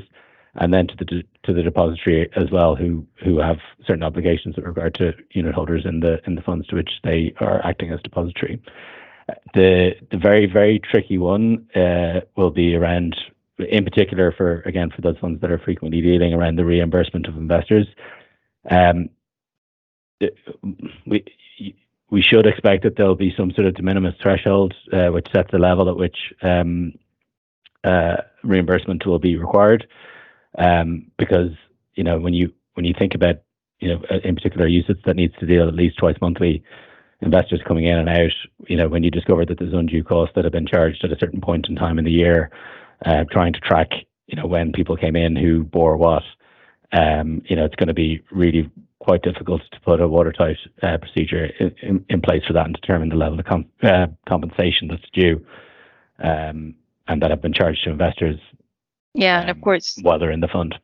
and 0.56 0.72
then 0.72 0.86
to 0.86 0.94
the 0.98 1.22
to 1.44 1.52
the 1.52 1.62
depository 1.62 2.28
as 2.36 2.50
well, 2.50 2.74
who 2.74 3.06
who 3.24 3.38
have 3.38 3.58
certain 3.86 4.02
obligations 4.02 4.56
with 4.56 4.66
regard 4.66 4.94
to 4.94 5.12
unit 5.30 5.54
holders 5.54 5.84
in 5.84 6.00
the 6.00 6.20
in 6.26 6.34
the 6.34 6.42
funds 6.42 6.66
to 6.68 6.76
which 6.76 6.90
they 7.04 7.34
are 7.40 7.64
acting 7.64 7.90
as 7.90 8.00
depository. 8.02 8.60
The 9.54 9.92
the 10.10 10.18
very 10.18 10.46
very 10.46 10.78
tricky 10.78 11.18
one 11.18 11.68
uh, 11.74 12.20
will 12.36 12.50
be 12.50 12.74
around, 12.74 13.16
in 13.58 13.84
particular 13.84 14.32
for 14.32 14.60
again 14.62 14.90
for 14.94 15.00
those 15.00 15.18
funds 15.18 15.40
that 15.40 15.50
are 15.50 15.58
frequently 15.58 16.02
dealing 16.02 16.34
around 16.34 16.56
the 16.56 16.64
reimbursement 16.64 17.26
of 17.26 17.36
investors. 17.36 17.86
Um, 18.70 19.08
we 21.06 21.24
we 22.12 22.20
should 22.20 22.46
expect 22.46 22.82
that 22.82 22.96
there'll 22.96 23.16
be 23.16 23.34
some 23.34 23.50
sort 23.52 23.66
of 23.66 23.74
de 23.74 23.82
minimis 23.82 24.14
threshold, 24.20 24.74
uh, 24.92 25.08
which 25.08 25.26
sets 25.34 25.50
the 25.50 25.58
level 25.58 25.88
at 25.88 25.96
which 25.96 26.34
um, 26.42 26.92
uh, 27.84 28.18
reimbursement 28.44 29.06
will 29.06 29.18
be 29.18 29.38
required. 29.38 29.88
Um, 30.58 31.10
because 31.18 31.52
you 31.94 32.04
know 32.04 32.18
when 32.18 32.34
you 32.34 32.52
when 32.74 32.84
you 32.84 32.92
think 32.96 33.14
about 33.14 33.36
you 33.80 33.88
know 33.88 34.02
uh, 34.10 34.18
in 34.24 34.34
particular 34.34 34.68
UCITS 34.68 35.02
that 35.06 35.16
needs 35.16 35.34
to 35.40 35.46
deal 35.46 35.66
at 35.66 35.74
least 35.74 35.96
twice 35.96 36.16
monthly 36.20 36.62
investors 37.22 37.62
coming 37.66 37.86
in 37.86 37.96
and 37.96 38.10
out. 38.10 38.36
You 38.68 38.76
know 38.76 38.88
when 38.88 39.02
you 39.02 39.10
discover 39.10 39.46
that 39.46 39.58
there's 39.58 39.72
undue 39.72 40.04
costs 40.04 40.34
that 40.34 40.44
have 40.44 40.52
been 40.52 40.66
charged 40.66 41.02
at 41.04 41.12
a 41.12 41.18
certain 41.18 41.40
point 41.40 41.66
in 41.70 41.76
time 41.76 41.98
in 41.98 42.04
the 42.04 42.10
year, 42.10 42.50
uh, 43.06 43.24
trying 43.30 43.54
to 43.54 43.60
track 43.60 43.88
you 44.26 44.36
know 44.36 44.46
when 44.46 44.72
people 44.72 44.98
came 44.98 45.16
in 45.16 45.34
who 45.34 45.64
bore 45.64 45.96
what. 45.96 46.24
Um, 46.92 47.40
you 47.46 47.56
know 47.56 47.64
it's 47.64 47.76
going 47.76 47.88
to 47.88 47.94
be 47.94 48.22
really 48.30 48.70
quite 49.02 49.22
difficult 49.22 49.60
to 49.72 49.80
put 49.80 50.00
a 50.00 50.06
watertight 50.06 50.56
uh, 50.82 50.96
procedure 50.96 51.46
in, 51.58 51.74
in, 51.82 52.04
in, 52.08 52.20
place 52.20 52.42
for 52.46 52.52
that 52.52 52.66
and 52.66 52.74
determine 52.74 53.08
the 53.08 53.16
level 53.16 53.38
of 53.38 53.44
com- 53.44 53.68
uh, 53.82 54.06
compensation 54.28 54.86
that's 54.88 55.10
due 55.12 55.44
um, 56.22 56.74
and 57.08 57.20
that 57.20 57.30
have 57.30 57.42
been 57.42 57.52
charged 57.52 57.82
to 57.82 57.90
investors. 57.90 58.38
Yeah, 59.14 59.38
um, 59.38 59.40
and 59.42 59.50
of 59.50 59.56
um, 59.56 59.62
course, 59.62 59.98
while 60.02 60.18
they're 60.18 60.30
in 60.30 60.40
the 60.40 60.48
fund. 60.48 60.76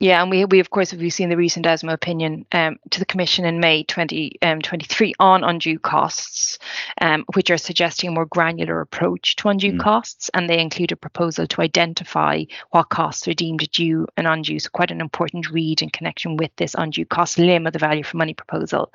Yeah, 0.00 0.20
and 0.20 0.30
we, 0.30 0.44
we 0.44 0.58
of 0.58 0.70
course, 0.70 0.90
have 0.90 1.12
seen 1.12 1.28
the 1.28 1.36
recent 1.36 1.66
ESMA 1.66 1.92
opinion 1.92 2.46
um, 2.50 2.78
to 2.90 2.98
the 2.98 3.06
Commission 3.06 3.44
in 3.44 3.60
May 3.60 3.84
2023 3.84 5.08
um, 5.08 5.26
on 5.26 5.44
undue 5.44 5.78
costs, 5.78 6.58
um, 7.00 7.24
which 7.34 7.48
are 7.50 7.56
suggesting 7.56 8.08
a 8.08 8.12
more 8.12 8.26
granular 8.26 8.80
approach 8.80 9.36
to 9.36 9.48
undue 9.48 9.74
mm. 9.74 9.80
costs, 9.80 10.30
and 10.34 10.50
they 10.50 10.60
include 10.60 10.90
a 10.90 10.96
proposal 10.96 11.46
to 11.46 11.62
identify 11.62 12.42
what 12.70 12.88
costs 12.88 13.28
are 13.28 13.34
deemed 13.34 13.70
due 13.70 14.06
and 14.16 14.26
undue. 14.26 14.58
So, 14.58 14.68
quite 14.70 14.90
an 14.90 15.00
important 15.00 15.50
read 15.50 15.80
in 15.80 15.90
connection 15.90 16.36
with 16.36 16.50
this 16.56 16.74
undue 16.76 17.06
cost 17.06 17.38
limb 17.38 17.66
of 17.66 17.72
the 17.72 17.78
value 17.78 18.02
for 18.02 18.16
money 18.16 18.34
proposal. 18.34 18.92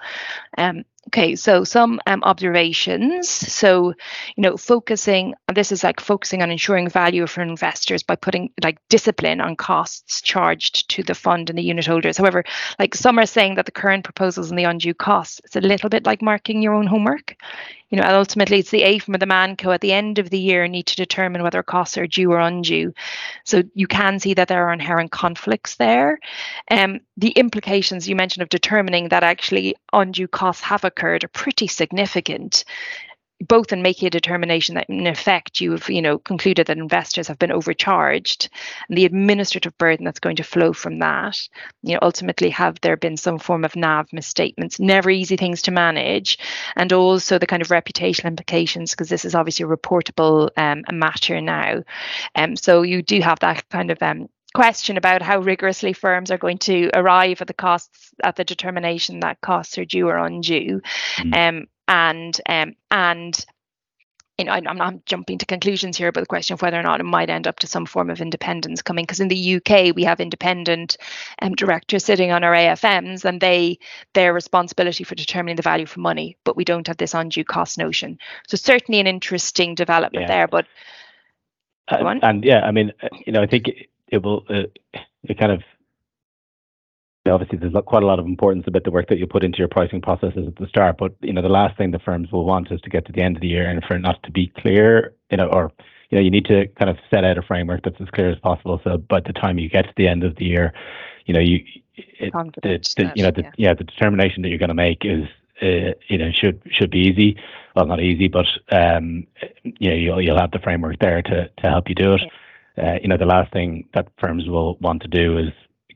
Okay, 1.10 1.36
so 1.36 1.64
some 1.64 2.00
um, 2.06 2.22
observations. 2.22 3.28
So, 3.28 3.96
you 4.36 4.44
know, 4.44 4.58
focusing, 4.58 5.34
this 5.52 5.72
is 5.72 5.84
like 5.84 6.00
focusing 6.00 6.44
on 6.44 6.52
ensuring 6.52 6.88
value 6.88 7.26
for 7.26 7.42
investors 7.42 8.04
by 8.04 8.16
putting 8.16 8.52
like 8.62 8.78
discipline 8.90 9.42
on 9.42 9.56
costs 9.56 10.22
charged 10.22 10.88
to 10.92 11.02
the 11.02 11.16
fund 11.16 11.50
and 11.50 11.58
the 11.58 11.64
unit 11.64 11.88
holders. 11.88 12.18
However, 12.18 12.44
like 12.78 12.94
some 12.94 13.18
are 13.18 13.26
saying 13.26 13.56
that 13.56 13.66
the 13.66 13.72
current 13.72 14.04
proposals 14.04 14.52
and 14.52 14.60
the 14.60 14.66
undue 14.66 14.94
costs, 14.94 15.42
it's 15.46 15.56
a 15.56 15.62
little 15.62 15.90
bit 15.90 16.06
like 16.06 16.22
marking 16.22 16.62
your 16.62 16.76
own 16.76 16.86
homework 16.86 17.36
you 17.90 18.00
know, 18.00 18.08
ultimately 18.08 18.60
it's 18.60 18.70
the 18.70 18.84
AIFM 18.84 19.16
or 19.16 19.18
the 19.18 19.26
ManCo 19.26 19.74
at 19.74 19.82
the 19.82 19.92
end 19.92 20.20
of 20.20 20.30
the 20.30 20.38
year 20.38 20.68
need 20.68 20.86
to 20.88 20.96
determine 20.96 21.42
whether 21.42 21.64
costs 21.64 21.98
are 21.98 22.08
due 22.08 22.32
or 22.32 22.40
undue. 22.40 22.94
So 23.46 23.64
you 23.74 23.88
can 23.88 24.20
see 24.20 24.36
that 24.36 24.48
there 24.48 24.68
are 24.68 24.74
inherent 24.74 25.12
conflicts 25.12 25.76
there. 25.76 26.20
Um, 26.70 27.00
the 27.18 27.32
implications 27.32 28.08
you 28.08 28.16
mentioned 28.16 28.44
of 28.44 28.50
determining 28.50 29.10
that 29.10 29.24
actually 29.24 29.76
undue 29.92 30.28
costs 30.28 30.64
have 30.64 30.84
occurred 30.84 31.24
are 31.24 31.30
pretty 31.30 31.68
significant 31.68 32.64
both 33.48 33.72
in 33.72 33.82
making 33.82 34.08
a 34.08 34.12
determination 34.12 34.76
that 34.76 34.90
in 34.90 35.08
effect 35.08 35.62
you've 35.62 35.90
you 35.90 36.02
know 36.02 36.18
concluded 36.20 36.68
that 36.68 36.78
investors 36.78 37.28
have 37.28 37.40
been 37.40 37.52
overcharged 37.52 38.50
and 38.88 38.98
the 38.98 39.06
administrative 39.06 39.78
burden 39.78 40.06
that's 40.06 40.20
going 40.20 40.36
to 40.36 40.44
flow 40.44 40.74
from 40.74 41.00
that 41.00 41.40
you 41.82 41.94
know 41.94 42.00
ultimately 42.02 42.50
have 42.50 42.80
there 42.82 42.98
been 42.98 43.18
some 43.18 43.40
form 43.40 43.64
of 43.64 43.76
nav 43.76 44.12
misstatements 44.12 44.80
never 44.80 45.10
easy 45.10 45.38
things 45.38 45.62
to 45.62 45.72
manage 45.72 46.38
and 46.76 46.92
also 46.92 47.40
the 47.40 47.48
kind 47.48 47.62
of 47.62 47.70
reputational 47.70 48.26
implications 48.26 48.92
because 48.92 49.10
this 49.10 49.26
is 49.26 49.36
obviously 49.36 49.64
a 49.64 49.68
reportable 49.68 50.50
um, 50.58 50.84
matter 50.92 51.40
now 51.40 51.82
um, 52.36 52.56
so 52.56 52.82
you 52.82 53.02
do 53.02 53.22
have 53.22 53.40
that 53.40 53.68
kind 53.70 53.92
of 53.92 54.02
um, 54.02 54.28
question 54.54 54.98
about 54.98 55.22
how 55.22 55.40
rigorously 55.40 55.94
firms 55.94 56.32
are 56.32 56.38
going 56.38 56.58
to 56.58 56.90
arrive 56.96 57.40
at 57.40 57.48
the 57.48 57.54
costs 57.54 58.12
at 58.24 58.36
the 58.36 58.44
determination 58.44 59.20
that 59.20 59.40
costs 59.42 59.78
are 59.78 59.86
due 59.86 60.08
or 60.08 60.18
undue 60.18 60.82
mm. 61.20 61.36
um, 61.36 61.68
and 61.90 62.40
um, 62.48 62.76
and 62.92 63.46
you 64.38 64.46
know, 64.46 64.54
I'm 64.54 64.78
not 64.78 65.06
jumping 65.06 65.38
to 65.40 65.46
conclusions 65.46 65.98
here, 65.98 66.14
but 66.14 66.22
the 66.22 66.26
question 66.26 66.54
of 66.54 66.62
whether 66.62 66.80
or 66.80 66.84
not 66.84 67.02
it 67.02 67.04
might 67.04 67.30
end 67.30 67.46
up 67.46 67.60
to 67.60 67.68
some 67.68 67.86
form 67.86 68.10
of 68.10 68.22
independence 68.22 68.82
coming, 68.82 69.04
because 69.04 69.20
in 69.20 69.28
the 69.28 69.56
UK 69.56 69.94
we 69.94 70.06
have 70.06 70.22
independent 70.22 70.96
um, 71.42 71.56
directors 71.56 72.06
sitting 72.06 72.32
on 72.32 72.46
our 72.46 72.54
AFMs, 72.54 73.26
and 73.26 73.42
they 73.42 73.78
their 74.14 74.34
responsibility 74.34 75.04
for 75.04 75.16
determining 75.16 75.58
the 75.58 75.62
value 75.62 75.86
for 75.86 76.00
money, 76.00 76.38
but 76.46 76.56
we 76.56 76.64
don't 76.64 76.88
have 76.88 76.96
this 76.96 77.14
undue 77.14 77.44
cost 77.44 77.78
notion. 77.78 78.18
So 78.48 78.56
certainly 78.56 79.02
an 79.02 79.08
interesting 79.08 79.76
development 79.76 80.24
yeah. 80.24 80.28
there, 80.28 80.48
but. 80.48 80.66
And, 81.90 82.24
and, 82.24 82.46
yeah, 82.46 82.62
I 82.62 82.72
mean, 82.72 82.94
you 83.26 83.34
know, 83.34 83.42
I 83.42 83.48
think 83.48 83.68
it, 83.68 83.90
it 84.10 84.22
will 84.22 84.46
uh, 84.48 84.68
it 85.24 85.40
kind 85.40 85.52
of 85.52 85.64
obviously 87.28 87.58
there's 87.58 87.74
quite 87.86 88.04
a 88.04 88.06
lot 88.06 88.20
of 88.20 88.26
importance 88.26 88.66
about 88.68 88.84
the 88.84 88.92
work 88.92 89.08
that 89.10 89.18
you 89.18 89.28
put 89.28 89.44
into 89.44 89.58
your 89.58 89.68
pricing 89.68 90.02
processes 90.02 90.48
at 90.48 90.56
the 90.56 90.68
start. 90.68 90.98
But 90.98 91.14
you 91.22 91.34
know, 91.34 91.42
the 91.42 91.50
last 91.50 91.78
thing 91.78 91.92
the 91.92 92.00
firms 92.00 92.32
will 92.32 92.46
want 92.46 92.72
is 92.72 92.82
to 92.82 92.90
get 92.90 93.06
to 93.06 93.12
the 93.12 93.22
end 93.22 93.36
of 93.36 93.42
the 93.42 93.48
year 93.48 93.70
and 93.70 93.84
for 93.84 93.96
it 93.96 94.00
not 94.00 94.22
to 94.24 94.32
be 94.32 94.52
clear, 94.58 95.14
you 95.30 95.38
know, 95.38 95.48
or 95.48 95.72
you 96.10 96.18
know, 96.18 96.24
you 96.24 96.32
need 96.32 96.46
to 96.46 96.68
kind 96.80 96.90
of 96.90 96.98
set 97.10 97.24
out 97.24 97.38
a 97.38 97.42
framework 97.42 97.84
that's 97.84 98.00
as 98.02 98.10
clear 98.10 98.32
as 98.32 98.40
possible. 98.40 98.82
So 98.84 98.98
by 98.98 99.20
the 99.20 99.34
time 99.34 99.60
you 99.60 99.70
get 99.70 99.86
to 99.86 99.94
the 99.96 100.08
end 100.08 100.24
of 100.24 100.36
the 100.38 100.46
year, 100.46 100.74
you 101.26 101.34
know, 101.34 101.40
you 101.40 101.64
it, 101.96 102.34
the, 102.64 102.80
the, 102.98 103.12
you 103.16 103.24
know, 103.24 103.32
the, 103.32 103.44
yeah. 103.44 103.52
yeah, 103.58 103.74
the 103.74 103.84
determination 103.84 104.42
that 104.42 104.50
you're 104.50 104.58
going 104.58 104.70
to 104.70 104.74
make 104.74 105.04
is 105.04 105.26
uh, 105.62 105.94
you 106.08 106.18
know 106.18 106.32
should 106.32 106.62
should 106.72 106.90
be 106.90 107.00
easy. 107.00 107.38
Well, 107.76 107.86
not 107.86 108.02
easy, 108.02 108.28
but 108.28 108.48
um, 108.72 109.28
you 109.64 109.90
know, 109.90 109.96
you'll 109.96 110.22
you'll 110.22 110.40
have 110.40 110.52
the 110.52 110.60
framework 110.60 111.00
there 111.00 111.22
to 111.22 111.50
to 111.50 111.70
help 111.70 111.90
you 111.90 111.96
do 111.96 112.14
it. 112.14 112.22
Uh, 112.78 112.98
you 113.02 113.10
know, 113.10 113.18
the 113.18 113.26
last 113.26 113.52
thing 113.52 113.88
that 113.94 114.08
firms 114.20 114.48
will 114.48 114.76
want 114.76 115.02
to 115.02 115.08
do 115.08 115.38
is 115.38 115.50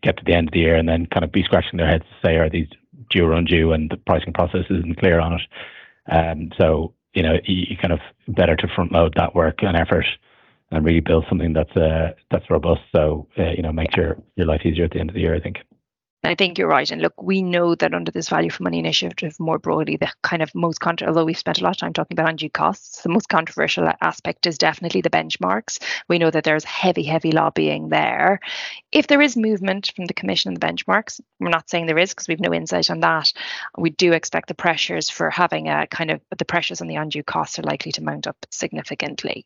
get 0.04 0.18
to 0.18 0.24
the 0.26 0.34
end 0.34 0.50
of 0.50 0.54
the 0.54 0.60
year 0.60 0.76
and 0.76 0.88
then 0.88 1.08
kind 1.08 1.24
of 1.24 1.32
be 1.32 1.44
scratching 1.44 1.78
their 1.78 1.88
heads 1.88 2.04
to 2.04 2.28
say, 2.28 2.36
are 2.36 2.50
these 2.50 2.68
due 3.10 3.26
or 3.26 3.34
undue? 3.34 3.72
And 3.74 3.90
the 3.90 3.98
pricing 3.98 4.34
process 4.34 4.66
isn't 4.70 5.00
clear 5.00 5.20
on 5.20 5.34
it. 5.34 5.42
Um, 6.12 6.52
so, 6.60 6.94
you 7.14 7.24
know, 7.24 7.36
you, 7.46 7.66
you 7.70 7.78
kind 7.78 7.94
of 7.94 8.00
better 8.28 8.56
to 8.56 8.68
front 8.76 8.92
load 8.92 9.14
that 9.16 9.34
work 9.34 9.64
and 9.64 9.78
effort 9.78 10.06
and 10.72 10.86
really 10.86 11.00
build 11.00 11.26
something 11.30 11.54
that's 11.54 11.76
uh, 11.78 12.14
that's 12.32 12.50
robust. 12.50 12.82
So, 12.96 13.28
uh, 13.38 13.52
you 13.52 13.62
know, 13.62 13.72
makes 13.72 13.96
your, 13.96 14.18
your 14.36 14.48
life 14.48 14.62
easier 14.66 14.86
at 14.86 14.92
the 14.92 15.00
end 15.00 15.10
of 15.10 15.14
the 15.14 15.22
year, 15.22 15.36
I 15.36 15.40
think. 15.40 15.58
I 16.26 16.36
think 16.36 16.58
you're 16.58 16.70
right. 16.70 16.90
And 16.90 17.02
look, 17.02 17.22
we 17.22 17.42
know 17.42 17.76
that 17.76 17.94
under 17.94 18.10
this 18.10 18.30
value 18.30 18.50
for 18.50 18.64
money 18.64 18.80
initiative, 18.80 19.38
more 19.42 19.60
broadly, 19.60 19.98
the 19.98 20.10
kind 20.22 20.42
of 20.42 20.56
most 20.56 20.80
contra- 20.80 21.08
although 21.10 21.26
we've 21.26 21.38
spent 21.38 21.60
a 21.60 21.64
lot 21.64 21.72
of 21.72 21.78
time 21.78 21.92
talking 21.92 22.16
about 22.16 22.30
undue 22.30 22.50
costs, 22.50 23.02
the 23.02 23.10
most 23.10 23.28
controversial 23.28 23.92
aspect 24.00 24.48
is 24.48 24.58
definitely 24.58 25.02
the 25.02 25.10
benchmarks. 25.10 25.84
We 26.08 26.20
know 26.20 26.32
that 26.32 26.46
there's 26.46 26.64
heavy, 26.64 27.04
heavy 27.04 27.34
lobbying 27.34 27.90
there. 27.90 28.40
If 28.90 29.08
there 29.08 29.22
is 29.22 29.36
movement 29.36 29.92
from 29.94 30.06
the 30.06 30.14
Commission 30.14 30.50
on 30.50 30.54
the 30.54 30.66
benchmarks, 30.66 31.20
we're 31.42 31.50
not 31.50 31.70
saying 31.70 31.88
there 31.88 31.98
is 31.98 32.12
because 32.12 32.30
we've 32.30 32.40
no 32.40 32.54
insight 32.54 32.90
on 32.90 33.02
that. 33.02 33.34
We 33.78 33.90
do 33.90 34.14
expect 34.14 34.48
the 34.48 34.56
pressures 34.56 35.10
for 35.10 35.30
having 35.30 35.68
a 35.68 35.88
kind 35.88 36.10
of 36.10 36.22
the 36.38 36.46
pressures 36.46 36.80
on 36.80 36.88
the 36.88 36.96
undue 36.96 37.24
costs 37.24 37.60
are 37.60 37.64
likely 37.64 37.92
to 37.94 38.04
mount 38.04 38.28
up 38.28 38.38
significantly. 38.50 39.46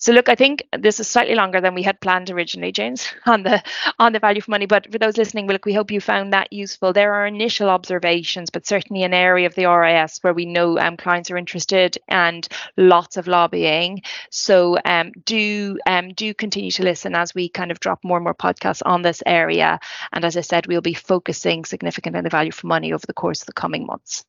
So 0.00 0.12
look, 0.12 0.30
I 0.30 0.34
think 0.34 0.66
this 0.76 0.98
is 0.98 1.08
slightly 1.08 1.34
longer 1.34 1.60
than 1.60 1.74
we 1.74 1.82
had 1.82 2.00
planned 2.00 2.30
originally, 2.30 2.72
James, 2.72 3.12
on 3.26 3.42
the 3.42 3.62
on 3.98 4.14
the 4.14 4.18
value 4.18 4.40
for 4.40 4.50
money. 4.50 4.64
But 4.64 4.90
for 4.90 4.98
those 4.98 5.18
listening, 5.18 5.46
look, 5.46 5.66
we 5.66 5.74
hope 5.74 5.90
you 5.90 6.00
found 6.00 6.32
that 6.32 6.52
useful. 6.52 6.94
There 6.94 7.12
are 7.12 7.26
initial 7.26 7.68
observations, 7.68 8.48
but 8.48 8.66
certainly 8.66 9.02
an 9.02 9.12
area 9.12 9.46
of 9.46 9.54
the 9.54 9.66
RIS 9.66 10.18
where 10.22 10.32
we 10.32 10.46
know 10.46 10.78
um, 10.78 10.96
clients 10.96 11.30
are 11.30 11.36
interested 11.36 11.98
and 12.08 12.48
lots 12.78 13.18
of 13.18 13.26
lobbying. 13.26 14.00
So 14.30 14.78
um, 14.86 15.12
do 15.26 15.78
um, 15.84 16.14
do 16.14 16.32
continue 16.32 16.70
to 16.72 16.82
listen 16.82 17.14
as 17.14 17.34
we 17.34 17.50
kind 17.50 17.70
of 17.70 17.78
drop 17.78 18.02
more 18.02 18.16
and 18.16 18.24
more 18.24 18.34
podcasts 18.34 18.82
on 18.84 19.02
this 19.02 19.22
area. 19.26 19.80
And 20.12 20.24
as 20.24 20.34
I 20.34 20.40
said, 20.40 20.66
we'll 20.66 20.80
be 20.80 20.94
focusing 20.94 21.66
significantly 21.66 22.16
on 22.18 22.24
the 22.24 22.30
value 22.30 22.52
for 22.52 22.66
money 22.66 22.94
over 22.94 23.06
the 23.06 23.12
course 23.12 23.42
of 23.42 23.46
the 23.46 23.52
coming 23.52 23.84
months. 23.84 24.24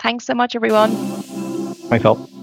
Thanks 0.00 0.26
so 0.26 0.34
much, 0.34 0.54
everyone. 0.54 0.90
Thanks 0.90 2.04
all. 2.04 2.37